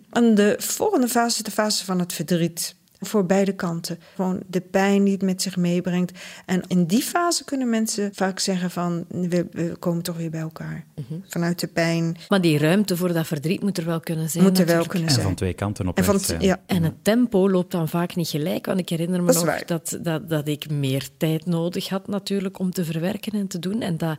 [0.10, 2.76] En de volgende fase is de fase van het verdriet.
[3.00, 4.00] Voor beide kanten.
[4.16, 6.20] Gewoon de pijn die het met zich meebrengt.
[6.46, 9.06] En in die fase kunnen mensen vaak zeggen van...
[9.08, 10.86] we, we komen toch weer bij elkaar.
[11.28, 14.44] Vanuit de pijn Maar die ruimte voor dat verdriet moet er wel kunnen zijn.
[14.44, 15.26] moet er wel kunnen En zijn.
[15.26, 16.42] van twee kanten op En van, zijn.
[16.42, 18.66] ja, En het tempo loopt dan vaak niet gelijk.
[18.66, 22.60] Want ik herinner me Dat nog dat, dat, dat ik meer tijd nodig had natuurlijk
[22.60, 23.82] om te verwerken en te doen.
[23.82, 24.18] En dat,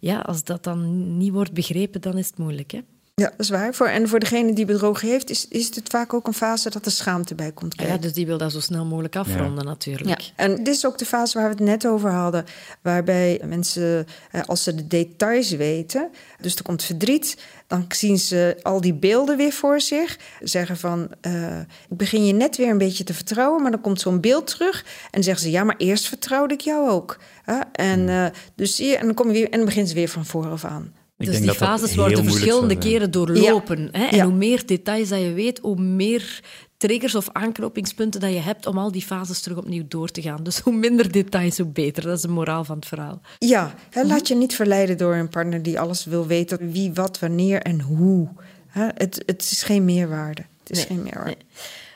[0.00, 2.70] ja, als dat dan niet wordt begrepen, dan is het moeilijk.
[2.70, 2.80] Hè?
[3.20, 3.74] Ja, dat is waar.
[3.74, 5.30] Voor, en voor degene die bedrogen heeft...
[5.30, 7.94] Is, is het vaak ook een fase dat er schaamte bij komt kijken.
[7.94, 10.32] Ja, dus die wil dat zo snel mogelijk afronden natuurlijk.
[10.36, 12.44] En dit is ook de fase waar we het net over hadden.
[12.82, 18.56] Waarbij mensen, eh, als ze de details weten, dus er komt verdriet, dan zien ze
[18.62, 20.18] al die beelden weer voor zich.
[20.40, 24.00] Zeggen van, eh, ik begin je net weer een beetje te vertrouwen, maar dan komt
[24.00, 24.84] zo'n beeld terug.
[25.10, 27.18] En zeggen ze, ja, maar eerst vertrouwde ik jou ook.
[27.44, 27.58] Hè?
[27.72, 30.08] en, eh, dus zie je, en dan kom je weer en dan beginnen ze weer
[30.08, 30.92] van vooraf aan.
[31.20, 33.88] Ik dus denk die dat fases worden verschillende keren doorlopen.
[33.92, 34.04] Hè?
[34.04, 34.24] En Ja.
[34.24, 36.40] hoe meer details dat je weet, hoe meer
[36.76, 40.42] triggers of aanknopingspunten dat je hebt om al die fases terug opnieuw door te gaan.
[40.42, 42.02] Dus hoe minder details, hoe beter.
[42.02, 43.20] Dat is de moraal van het verhaal.
[43.38, 46.72] Ja, hè, laat je niet verleiden door een partner die alles wil weten.
[46.72, 48.28] Wie, wat, wanneer en hoe.
[48.66, 50.42] Hè, het, het is geen meerwaarde.
[50.62, 51.30] Het is Nee, geen meerwaarde.
[51.36, 51.46] nee.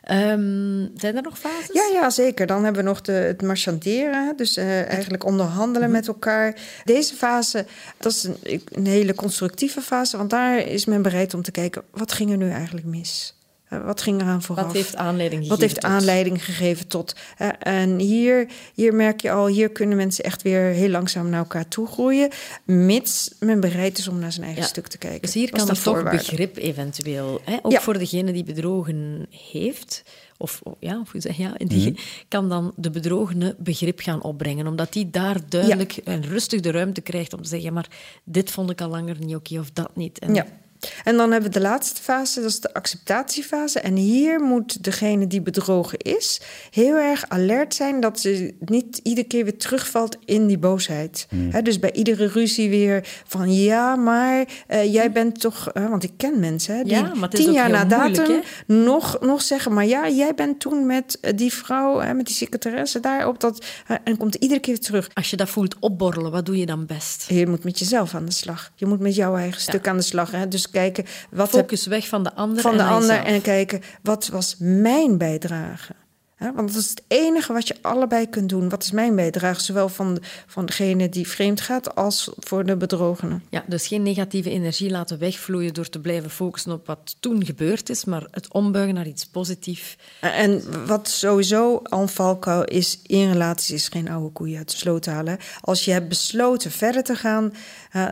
[0.05, 1.73] Ehm, zijn er nog fases?
[1.73, 2.47] Ja, ja, zeker.
[2.47, 6.57] Dan hebben we nog de, het marchanderen, dus eh, eigenlijk onderhandelen met elkaar.
[6.85, 7.67] Deze fase,
[7.99, 11.83] dat is een, een hele constructieve fase, want daar is men bereid om te kijken,
[11.91, 13.35] wat ging er nu eigenlijk mis?
[13.81, 14.65] Eh, wat ging er aan vooraf?
[14.65, 15.91] Wat heeft aanleiding gegeven Wat heeft tot?
[15.91, 17.17] aanleiding gegeven tot?
[17.37, 17.49] hè?
[17.49, 21.69] en hier, hier merk je al, hier kunnen mensen echt weer heel langzaam naar elkaar
[21.69, 22.29] toe groeien,
[22.65, 24.69] mits men bereid is om naar zijn eigen Ja.
[24.69, 25.21] stuk te kijken.
[25.21, 27.41] Dus hier kan er toch begrip eventueel.
[27.45, 27.57] Hè?
[27.63, 27.81] Ook Ja.
[27.81, 30.03] voor degene die bedrogen heeft.
[30.39, 32.01] Of, ja, of hoe zeg je, ja, die Mhm.
[32.29, 34.67] kan dan de bedrogene begrip gaan opbrengen.
[34.67, 37.73] Omdat die daar duidelijk en rustig de ruimte krijgt om te zeggen...
[37.73, 37.89] maar
[38.25, 40.19] dit vond ik al langer niet oké of dat niet.
[40.19, 40.47] En Ja.
[41.05, 43.81] En dan hebben we de laatste fase, dat is de acceptatiefase.
[43.81, 49.27] En hier moet degene die bedrogen is heel erg alert zijn dat ze niet iedere
[49.27, 51.27] keer weer terugvalt in die boosheid.
[51.51, 55.71] Hè, dus bij iedere ruzie weer van ja, maar eh, jij bent toch.
[55.73, 59.43] hè, want ik ken mensen hè, die Ja, tien jaar na moeilijk, datum nog, nog
[59.43, 63.29] zeggen, maar ja, jij bent toen met eh, die vrouw, hè, met die secretaresse daar
[63.29, 63.65] op dat.
[64.05, 65.11] en komt iedere keer weer terug.
[65.15, 67.25] Als je dat voelt opborrelen, wat doe je dan best?
[67.29, 68.73] Je moet met jezelf aan de slag.
[68.75, 70.31] Je moet met jouw eigen stuk aan de slag.
[70.31, 70.49] Hè?
[70.49, 74.27] Dus kijken wat heb Focus weg van de ander van de ander en kijken wat
[74.27, 75.95] was mijn bijdrage.
[76.39, 78.69] Want dat is het enige wat je allebei kunt doen.
[78.69, 79.61] Wat is mijn bijdrage?
[79.61, 83.41] Zowel van, van degene die vreemd gaat als voor de bedrogene.
[83.51, 87.89] Ja, dus geen negatieve energie laten wegvloeien door te blijven focussen op wat toen gebeurd
[87.89, 89.97] is, maar het ombuigen naar iets positiefs.
[90.21, 95.07] En wat sowieso een valkuil is, in relaties is geen oude koeien uit de sloot
[95.07, 95.39] halen.
[95.61, 97.53] Als je hebt besloten verder te gaan,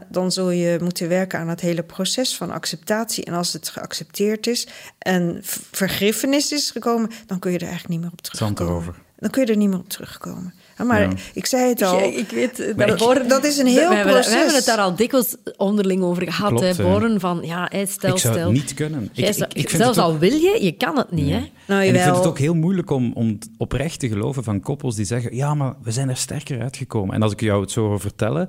[0.08, 3.24] dan zul je moeten werken aan het hele proces van acceptatie.
[3.24, 4.66] En als het geaccepteerd is
[4.98, 5.38] en
[5.70, 8.72] vergiffenis is gekomen, dan kun je er eigenlijk niet meer op Zand terugkomen.
[8.82, 8.94] erover.
[9.18, 10.54] Dan kun je er niet meer op terugkomen.
[10.86, 11.10] Maar Ja.
[11.34, 11.98] ik zei het al.
[11.98, 14.30] Ja, ik weet, dat, ik- dat is een heel we hebben, proces.
[14.32, 16.48] We hebben het daar al dikwijls onderling over gehad.
[16.50, 16.82] Klopt, hè.
[16.84, 18.44] Born, van ja, hè, stel, ik zou stel.
[18.48, 19.08] het niet kunnen.
[19.12, 21.30] Ik, ik, ik vind zelfs het ook- al wil je, je kan het niet.
[21.30, 21.50] Hè?
[21.66, 24.96] Nou, en ik vind het ook heel moeilijk om, om oprecht te geloven van koppels
[24.96, 27.14] die zeggen: Ja, maar we zijn er sterker uitgekomen.
[27.14, 28.48] En als ik jou het zo hoor vertellen,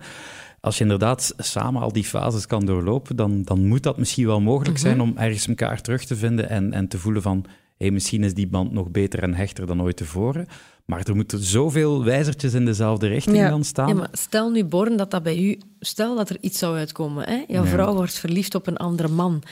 [0.60, 4.41] als je inderdaad samen al die fases kan doorlopen, dan, dan moet dat misschien wel
[4.41, 7.45] mogelijk zijn om ergens elkaar terug te vinden en, en te voelen van.
[7.84, 10.48] Hey, misschien is die band nog beter en hechter dan ooit tevoren.
[10.86, 13.50] Maar er moeten zoveel wijzertjes in dezelfde richting Ja.
[13.50, 13.88] dan staan.
[13.88, 15.60] Ja, maar stel nu, Born, dat dat bij u...
[15.80, 17.24] Stel dat er iets zou uitkomen.
[17.30, 17.43] Hè?
[17.47, 17.70] Jouw Ja.
[17.70, 19.43] vrouw wordt verliefd op een andere man.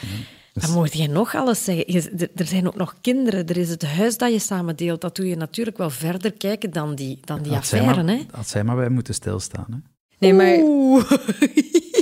[0.53, 1.93] Dan mocht je nog alles zeggen.
[1.93, 3.47] Je- er- zijn ook nog kinderen.
[3.47, 5.01] Er is het huis dat je samen deelt.
[5.01, 8.03] Dat doe je natuurlijk wel verder kijken dan die, dan die Had affaire.
[8.03, 8.21] maar, Hè?
[8.31, 9.65] had zij maar bij moeten stilstaan.
[9.69, 9.77] Hè?
[10.21, 10.57] Nee, maar...
[10.61, 11.11] Oeh.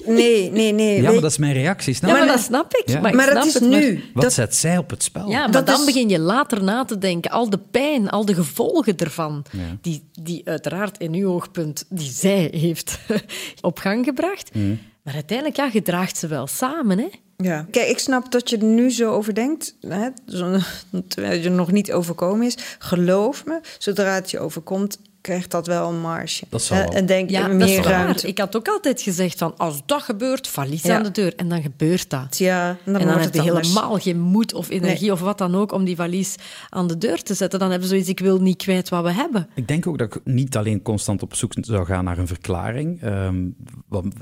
[0.06, 1.02] Nee, nee, nee.
[1.02, 1.94] Ja, maar dat is mijn reactie.
[1.94, 2.90] Snap Ja, maar dat snap ik.
[2.90, 3.00] Ja.
[3.00, 4.04] Maar, ik maar snap dat is het, maar- nu.
[4.14, 5.30] Wat Dat, zet zij op het spel?
[5.30, 7.32] Ja, maar Dat dan is- begin je later na te denken.
[7.32, 9.78] Al de pijn, al de gevolgen ervan, Ja.
[9.82, 13.00] die, die uiteraard in uw oogpunt, die zij heeft
[13.62, 14.50] op gang gebracht.
[14.56, 14.80] Mm.
[15.04, 17.08] Maar uiteindelijk, ja, je draagt ze wel samen, hè?
[17.38, 17.66] ja.
[17.72, 20.58] Kijk, ik snap dat je er nu zo over denkt, hè, zo-
[21.08, 22.58] terwijl je nog niet overkomen is.
[22.80, 25.00] Geloof me, zodra het je overkomt,
[25.30, 26.44] krijgt dat wel een marge.
[26.50, 26.92] Dat zal Hè, wel.
[26.94, 27.92] En denk Ja, je dat is meer waar.
[27.92, 28.28] ruimte.
[28.28, 30.96] Ik had ook altijd gezegd van, als dat gebeurt, valies Ja.
[30.98, 31.36] aan de deur.
[31.36, 32.38] En dan gebeurt dat.
[32.38, 35.12] Ja, en dan, en dan wordt heb je het helemaal geen moed of energie Nee.
[35.12, 36.36] of wat dan ook om die valies
[36.70, 37.60] aan de deur te zetten.
[37.60, 39.48] Dan hebben ze zoiets, ik wil niet kwijt wat we hebben.
[39.56, 43.02] Ik denk ook dat ik niet alleen constant op zoek zou gaan naar een verklaring
[43.02, 43.46] ehm,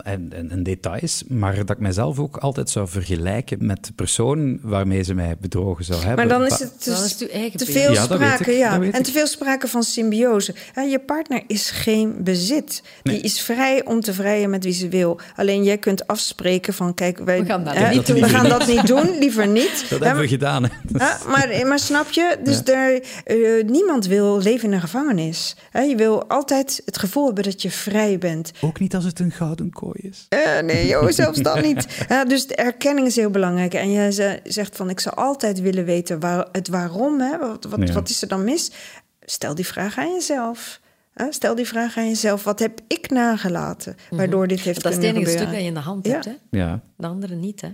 [0.03, 4.59] en, en, en details, maar dat ik mijzelf ook altijd zou vergelijken met de persoon
[4.61, 6.27] waarmee ze mij bedrogen zou hebben.
[6.27, 8.81] Maar dan is Wa- het Dan dus is het eigen te veel Ja, sprake, ja.
[8.81, 10.55] en te veel sprake van symbiose.
[10.73, 12.81] Hè, je partner is geen bezit.
[13.03, 15.19] Die is vrij om te vrijen met wie ze wil.
[15.35, 18.29] Alleen jij kunt afspreken van, kijk, wij, We gaan dat hè, niet we doen.
[18.29, 19.85] gaan dat niet doen, liever niet.
[19.89, 20.63] Dat Hè, hebben we gedaan.
[20.63, 20.69] Hè?
[20.97, 22.37] Ja, maar, maar snap je?
[22.43, 25.55] Dus daar, eh, niemand wil leven in een gevangenis.
[25.71, 28.51] Hè, je wil altijd het gevoel hebben dat je vrij bent.
[28.61, 30.25] Ook niet als het een gouden kooi is.
[30.29, 31.85] Eh, nee, joh, zelfs dan niet.
[32.09, 33.73] Ja, dus de erkenning is heel belangrijk.
[33.73, 37.19] En ze- zegt van, ik zou altijd willen weten waar, het waarom.
[37.19, 37.37] Hè?
[37.37, 37.93] Wat, wat, Ja.
[37.93, 38.71] wat is er dan mis?
[39.29, 40.79] Stel die vraag aan jezelf.
[41.17, 41.31] Hè?
[41.31, 42.43] Stel die vraag aan jezelf.
[42.43, 45.39] Wat heb ik nagelaten waardoor dit heeft Dat is het kunnen enige gebeuren?
[45.39, 46.11] stuk dat je in de hand Ja.
[46.13, 46.57] hebt, hè?
[46.59, 47.69] Ja, De andere niet, hè?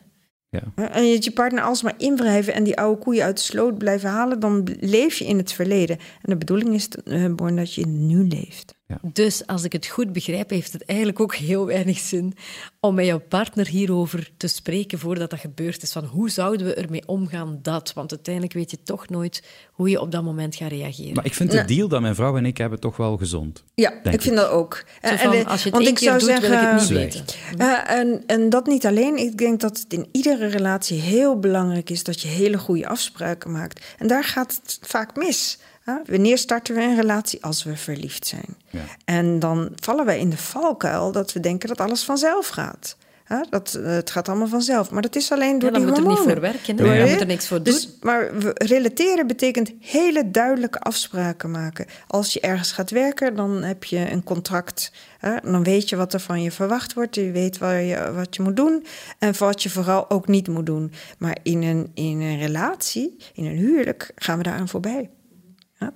[0.49, 0.61] ja.
[0.91, 4.39] En je je partner alsmaar inwrijven en die oude koeien uit de sloot blijven halen,
[4.39, 5.97] dan leef je in het verleden.
[5.97, 6.87] En de bedoeling is,
[7.35, 8.75] Born, dat je nu leeft.
[9.01, 12.33] Dus als ik het goed begrijp, heeft het eigenlijk ook heel weinig zin
[12.79, 15.91] om met jouw partner hierover te spreken voordat dat gebeurd is.
[15.91, 17.93] Van hoe zouden we ermee omgaan dat?
[17.93, 21.13] Want uiteindelijk weet je toch nooit hoe je op dat moment gaat reageren.
[21.13, 23.63] Maar ik vind de deal dat mijn vrouw en ik hebben toch wel gezond.
[23.75, 24.83] Ja, ik vind dat ook.
[25.01, 26.51] Zo En- van, en de- als je het want één ik keer zou doet, wil
[26.51, 27.25] ik het niet zeggen, weten.
[27.57, 29.17] Eh, en, en dat niet alleen.
[29.17, 33.51] Ik denk dat het in iedere relatie heel belangrijk is dat je hele goede afspraken
[33.51, 33.85] maakt.
[33.97, 35.57] En daar gaat het vaak mis.
[35.83, 35.93] Hè.
[36.05, 37.43] Wanneer starten we een relatie?
[37.43, 38.57] Als we verliefd zijn.
[38.69, 38.79] Ja.
[39.05, 42.97] En dan vallen wij in de valkuil dat we denken dat alles vanzelf gaat.
[43.23, 44.91] Hè, Dat, eh, het gaat allemaal vanzelf.
[44.91, 46.33] Maar dat is alleen door Ja, dan die moet er niet hormonen.
[46.33, 46.75] voor werken,
[47.05, 47.11] je?
[47.11, 47.73] moet er niks voor doen.
[47.73, 51.85] Dus, maar we- relateren betekent hele duidelijke afspraken maken.
[52.07, 54.91] Als je ergens gaat werken, dan heb je een contract.
[55.19, 55.35] Hè?
[55.43, 57.15] Dan weet je wat er van je verwacht wordt.
[57.15, 58.85] Je weet waar je, wat je moet doen
[59.19, 60.91] en wat je vooral ook niet moet doen.
[61.17, 65.09] Maar in een, in een relatie, in een huwelijk, gaan we daaraan voorbij.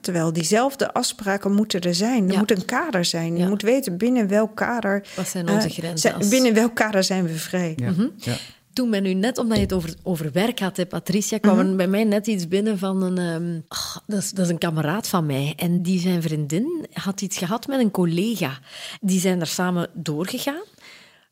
[0.01, 2.25] Terwijl diezelfde afspraken moeten er zijn.
[2.27, 2.37] Er Ja.
[2.39, 3.33] moet een kader zijn.
[3.35, 3.47] Je Ja.
[3.49, 5.07] moet weten binnen welk kader.
[5.15, 7.73] Wat zijn onze eh, grenzen binnen welk kader zijn we vrij?
[7.75, 7.89] Ja.
[7.91, 8.07] Mhm.
[8.17, 8.35] ja.
[8.73, 11.67] Toen men nu net, omdat je het over, over werk had, hè, Patricia, kwam Mhm.
[11.69, 13.17] er bij mij net iets binnen van een...
[13.17, 15.53] ehm, ach, dat, is, dat is een kameraad van mij.
[15.55, 18.59] En die zijn vriendin had iets gehad met een collega.
[19.01, 20.61] Die zijn er samen doorgegaan.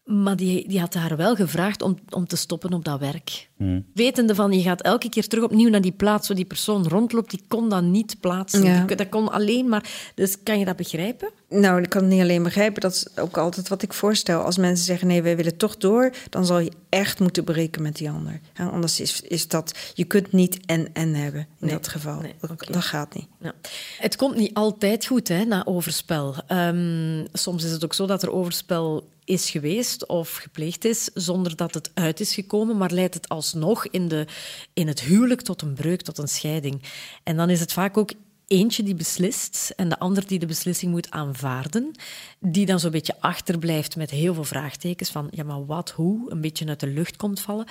[0.05, 3.49] Maar die, die had haar wel gevraagd om, om te stoppen op dat werk.
[3.93, 7.29] Wetende van, je gaat elke keer terug opnieuw naar die plaats waar die persoon rondloopt.
[7.29, 8.63] Die kon dat niet plaatsen.
[8.63, 8.83] Ja.
[8.85, 9.89] Die- dat kon alleen maar...
[10.15, 11.29] Dus kan je dat begrijpen?
[11.49, 12.81] Nou, ik kan het niet alleen begrijpen.
[12.81, 14.41] Dat is ook altijd wat ik voorstel.
[14.41, 16.11] Als mensen zeggen, nee, wij willen toch door...
[16.29, 18.39] dan zal je echt moeten breken met die ander.
[18.53, 19.77] Ja, anders is, is dat...
[19.93, 21.71] Je kunt niet en-en hebben in Nee.
[21.71, 22.19] dat geval.
[22.21, 22.71] Nee, Dat, oké.
[22.71, 23.27] dat gaat niet.
[23.41, 23.53] Ja.
[23.99, 26.35] Het komt niet altijd goed hè, na overspel.
[26.47, 31.55] Ehm, soms is het ook zo dat er overspel is geweest of gepleegd is zonder
[31.55, 34.27] dat het uit is gekomen, maar leidt het alsnog in, de,
[34.73, 36.83] in het huwelijk tot een breuk, tot een scheiding.
[37.23, 38.11] En dan is het vaak ook
[38.47, 41.91] eentje die beslist en de ander die de beslissing moet aanvaarden,
[42.39, 46.41] die dan zo'n beetje achterblijft met heel veel vraagtekens van ja, maar wat, hoe, een
[46.41, 47.65] beetje uit de lucht komt vallen.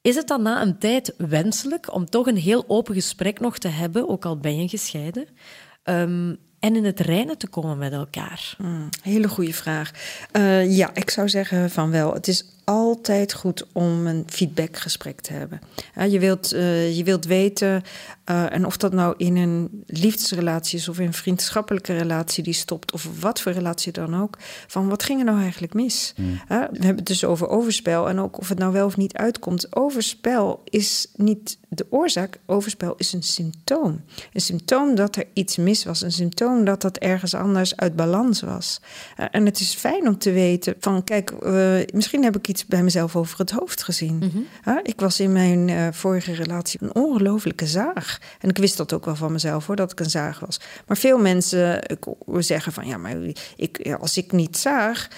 [0.00, 3.68] Is het dan na een tijd wenselijk om toch een heel open gesprek nog te
[3.68, 5.26] hebben, ook al ben je gescheiden,
[5.82, 8.54] ehm, en in het reinen te komen met elkaar?
[8.56, 9.90] Hmm, hele goede vraag.
[10.32, 12.14] Eh, ja, ik zou zeggen van wel.
[12.14, 15.60] Het is altijd goed om een feedbackgesprek te hebben.
[15.94, 17.82] Ja, je, wilt, eh, je wilt weten,
[18.24, 22.52] eh, en of dat nou in een liefdesrelatie is of in een vriendschappelijke relatie die
[22.52, 26.14] stopt, of wat voor relatie dan ook, van wat ging er nou eigenlijk mis?
[26.48, 29.16] Ja, we hebben het dus over overspel en ook of het nou wel of niet
[29.16, 29.76] uitkomt.
[29.76, 34.00] Overspel is niet de oorzaak, overspel is een symptoom.
[34.32, 38.40] Een symptoom dat er iets mis was, een symptoom dat dat ergens anders uit balans
[38.40, 38.80] was.
[39.30, 42.66] En het is fijn om te weten van, kijk, eh, misschien heb ik iets iets
[42.66, 44.16] bij mezelf over het hoofd gezien.
[44.16, 44.78] Mhm.
[44.82, 48.18] Ik was in mijn eh, vorige relatie een ongelofelijke zaag.
[48.40, 50.60] En ik wist dat ook wel van mezelf hoor, dat ik een zaag was.
[50.86, 51.82] Maar veel mensen
[52.38, 53.16] zeggen van ja, maar
[53.56, 55.08] ik, als ik niet zaag,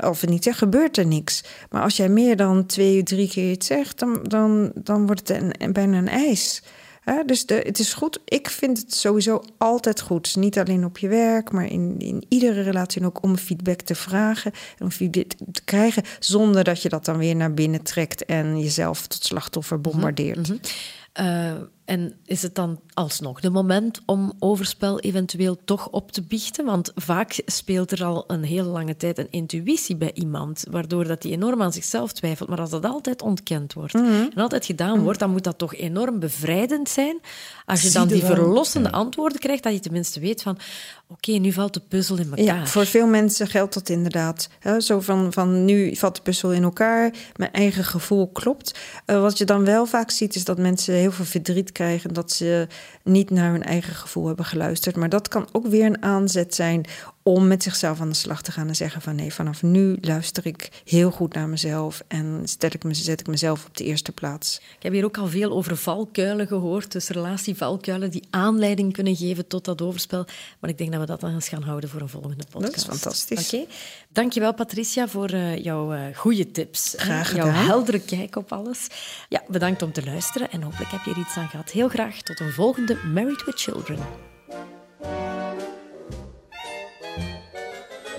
[0.00, 1.44] of niet zeg, gebeurt er niks.
[1.70, 5.42] Maar als jij meer dan twee, drie keer iets zegt, dan, dan, dan wordt het
[5.58, 6.62] een, bijna een ijs.
[7.26, 8.18] Dus de, het is goed.
[8.24, 10.36] Ik vind het sowieso altijd goed.
[10.36, 13.04] Niet alleen op je werk, maar in, in iedere relatie.
[13.04, 16.02] Ook om feedback te vragen en om feedback te krijgen.
[16.18, 20.52] Zonder dat je dat dan weer naar binnen trekt en jezelf tot slachtoffer bombardeert.
[21.12, 21.52] Eh,
[21.88, 26.64] en is het dan alsnog de moment om overspel eventueel toch op te biechten?
[26.64, 31.22] Want vaak speelt er al een hele lange tijd een intuïtie bij iemand, waardoor dat
[31.22, 32.48] hij enorm aan zichzelf twijfelt.
[32.48, 34.04] Maar als dat altijd ontkend wordt Mhm.
[34.06, 37.20] en altijd gedaan wordt, dan moet dat toch enorm bevrijdend zijn.
[37.66, 40.58] Als je dan die verlossende antwoorden krijgt, dat je tenminste weet van,
[41.08, 42.44] oké, nu valt de puzzel in elkaar.
[42.44, 44.48] Ja, voor veel mensen geldt dat inderdaad.
[44.58, 48.78] Hè, zo van, van nu valt de puzzel in elkaar, mijn eigen gevoel klopt.
[49.04, 52.32] Eh, wat je dan wel vaak ziet, is dat mensen heel veel verdriet krijgen dat
[52.32, 52.66] ze
[53.02, 54.96] niet naar hun eigen gevoel hebben geluisterd.
[54.96, 56.84] Maar dat kan ook weer een aanzet zijn
[57.32, 60.46] om met zichzelf aan de slag te gaan en zeggen van nee, vanaf nu luister
[60.46, 64.12] ik heel goed naar mezelf en stel ik me, zet ik mezelf op de eerste
[64.12, 64.60] plaats.
[64.76, 69.46] Ik heb hier ook al veel over valkuilen gehoord, dus relatievalkuilen die aanleiding kunnen geven
[69.46, 70.26] tot dat overspel.
[70.58, 72.74] Maar ik denk dat we dat dan eens gaan houden voor een volgende podcast.
[72.74, 73.52] Dat is fantastisch.
[73.52, 73.66] Oké.
[74.12, 76.94] Dankjewel Patricia voor uh, jouw uh, goede tips.
[76.96, 78.86] Graag Jouw heldere kijk op alles.
[79.28, 81.70] Ja, bedankt om te luisteren en hopelijk heb je er iets aan gehad.
[81.70, 83.98] Heel graag tot een volgende Married with Children.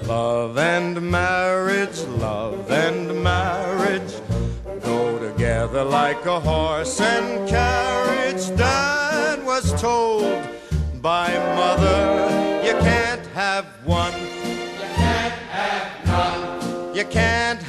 [0.09, 4.11] Love and marriage, love and marriage
[4.81, 8.49] go together like a horse and carriage.
[8.57, 10.41] Dad was told
[10.99, 17.61] by mother, you can't have one, you can't have none, you can't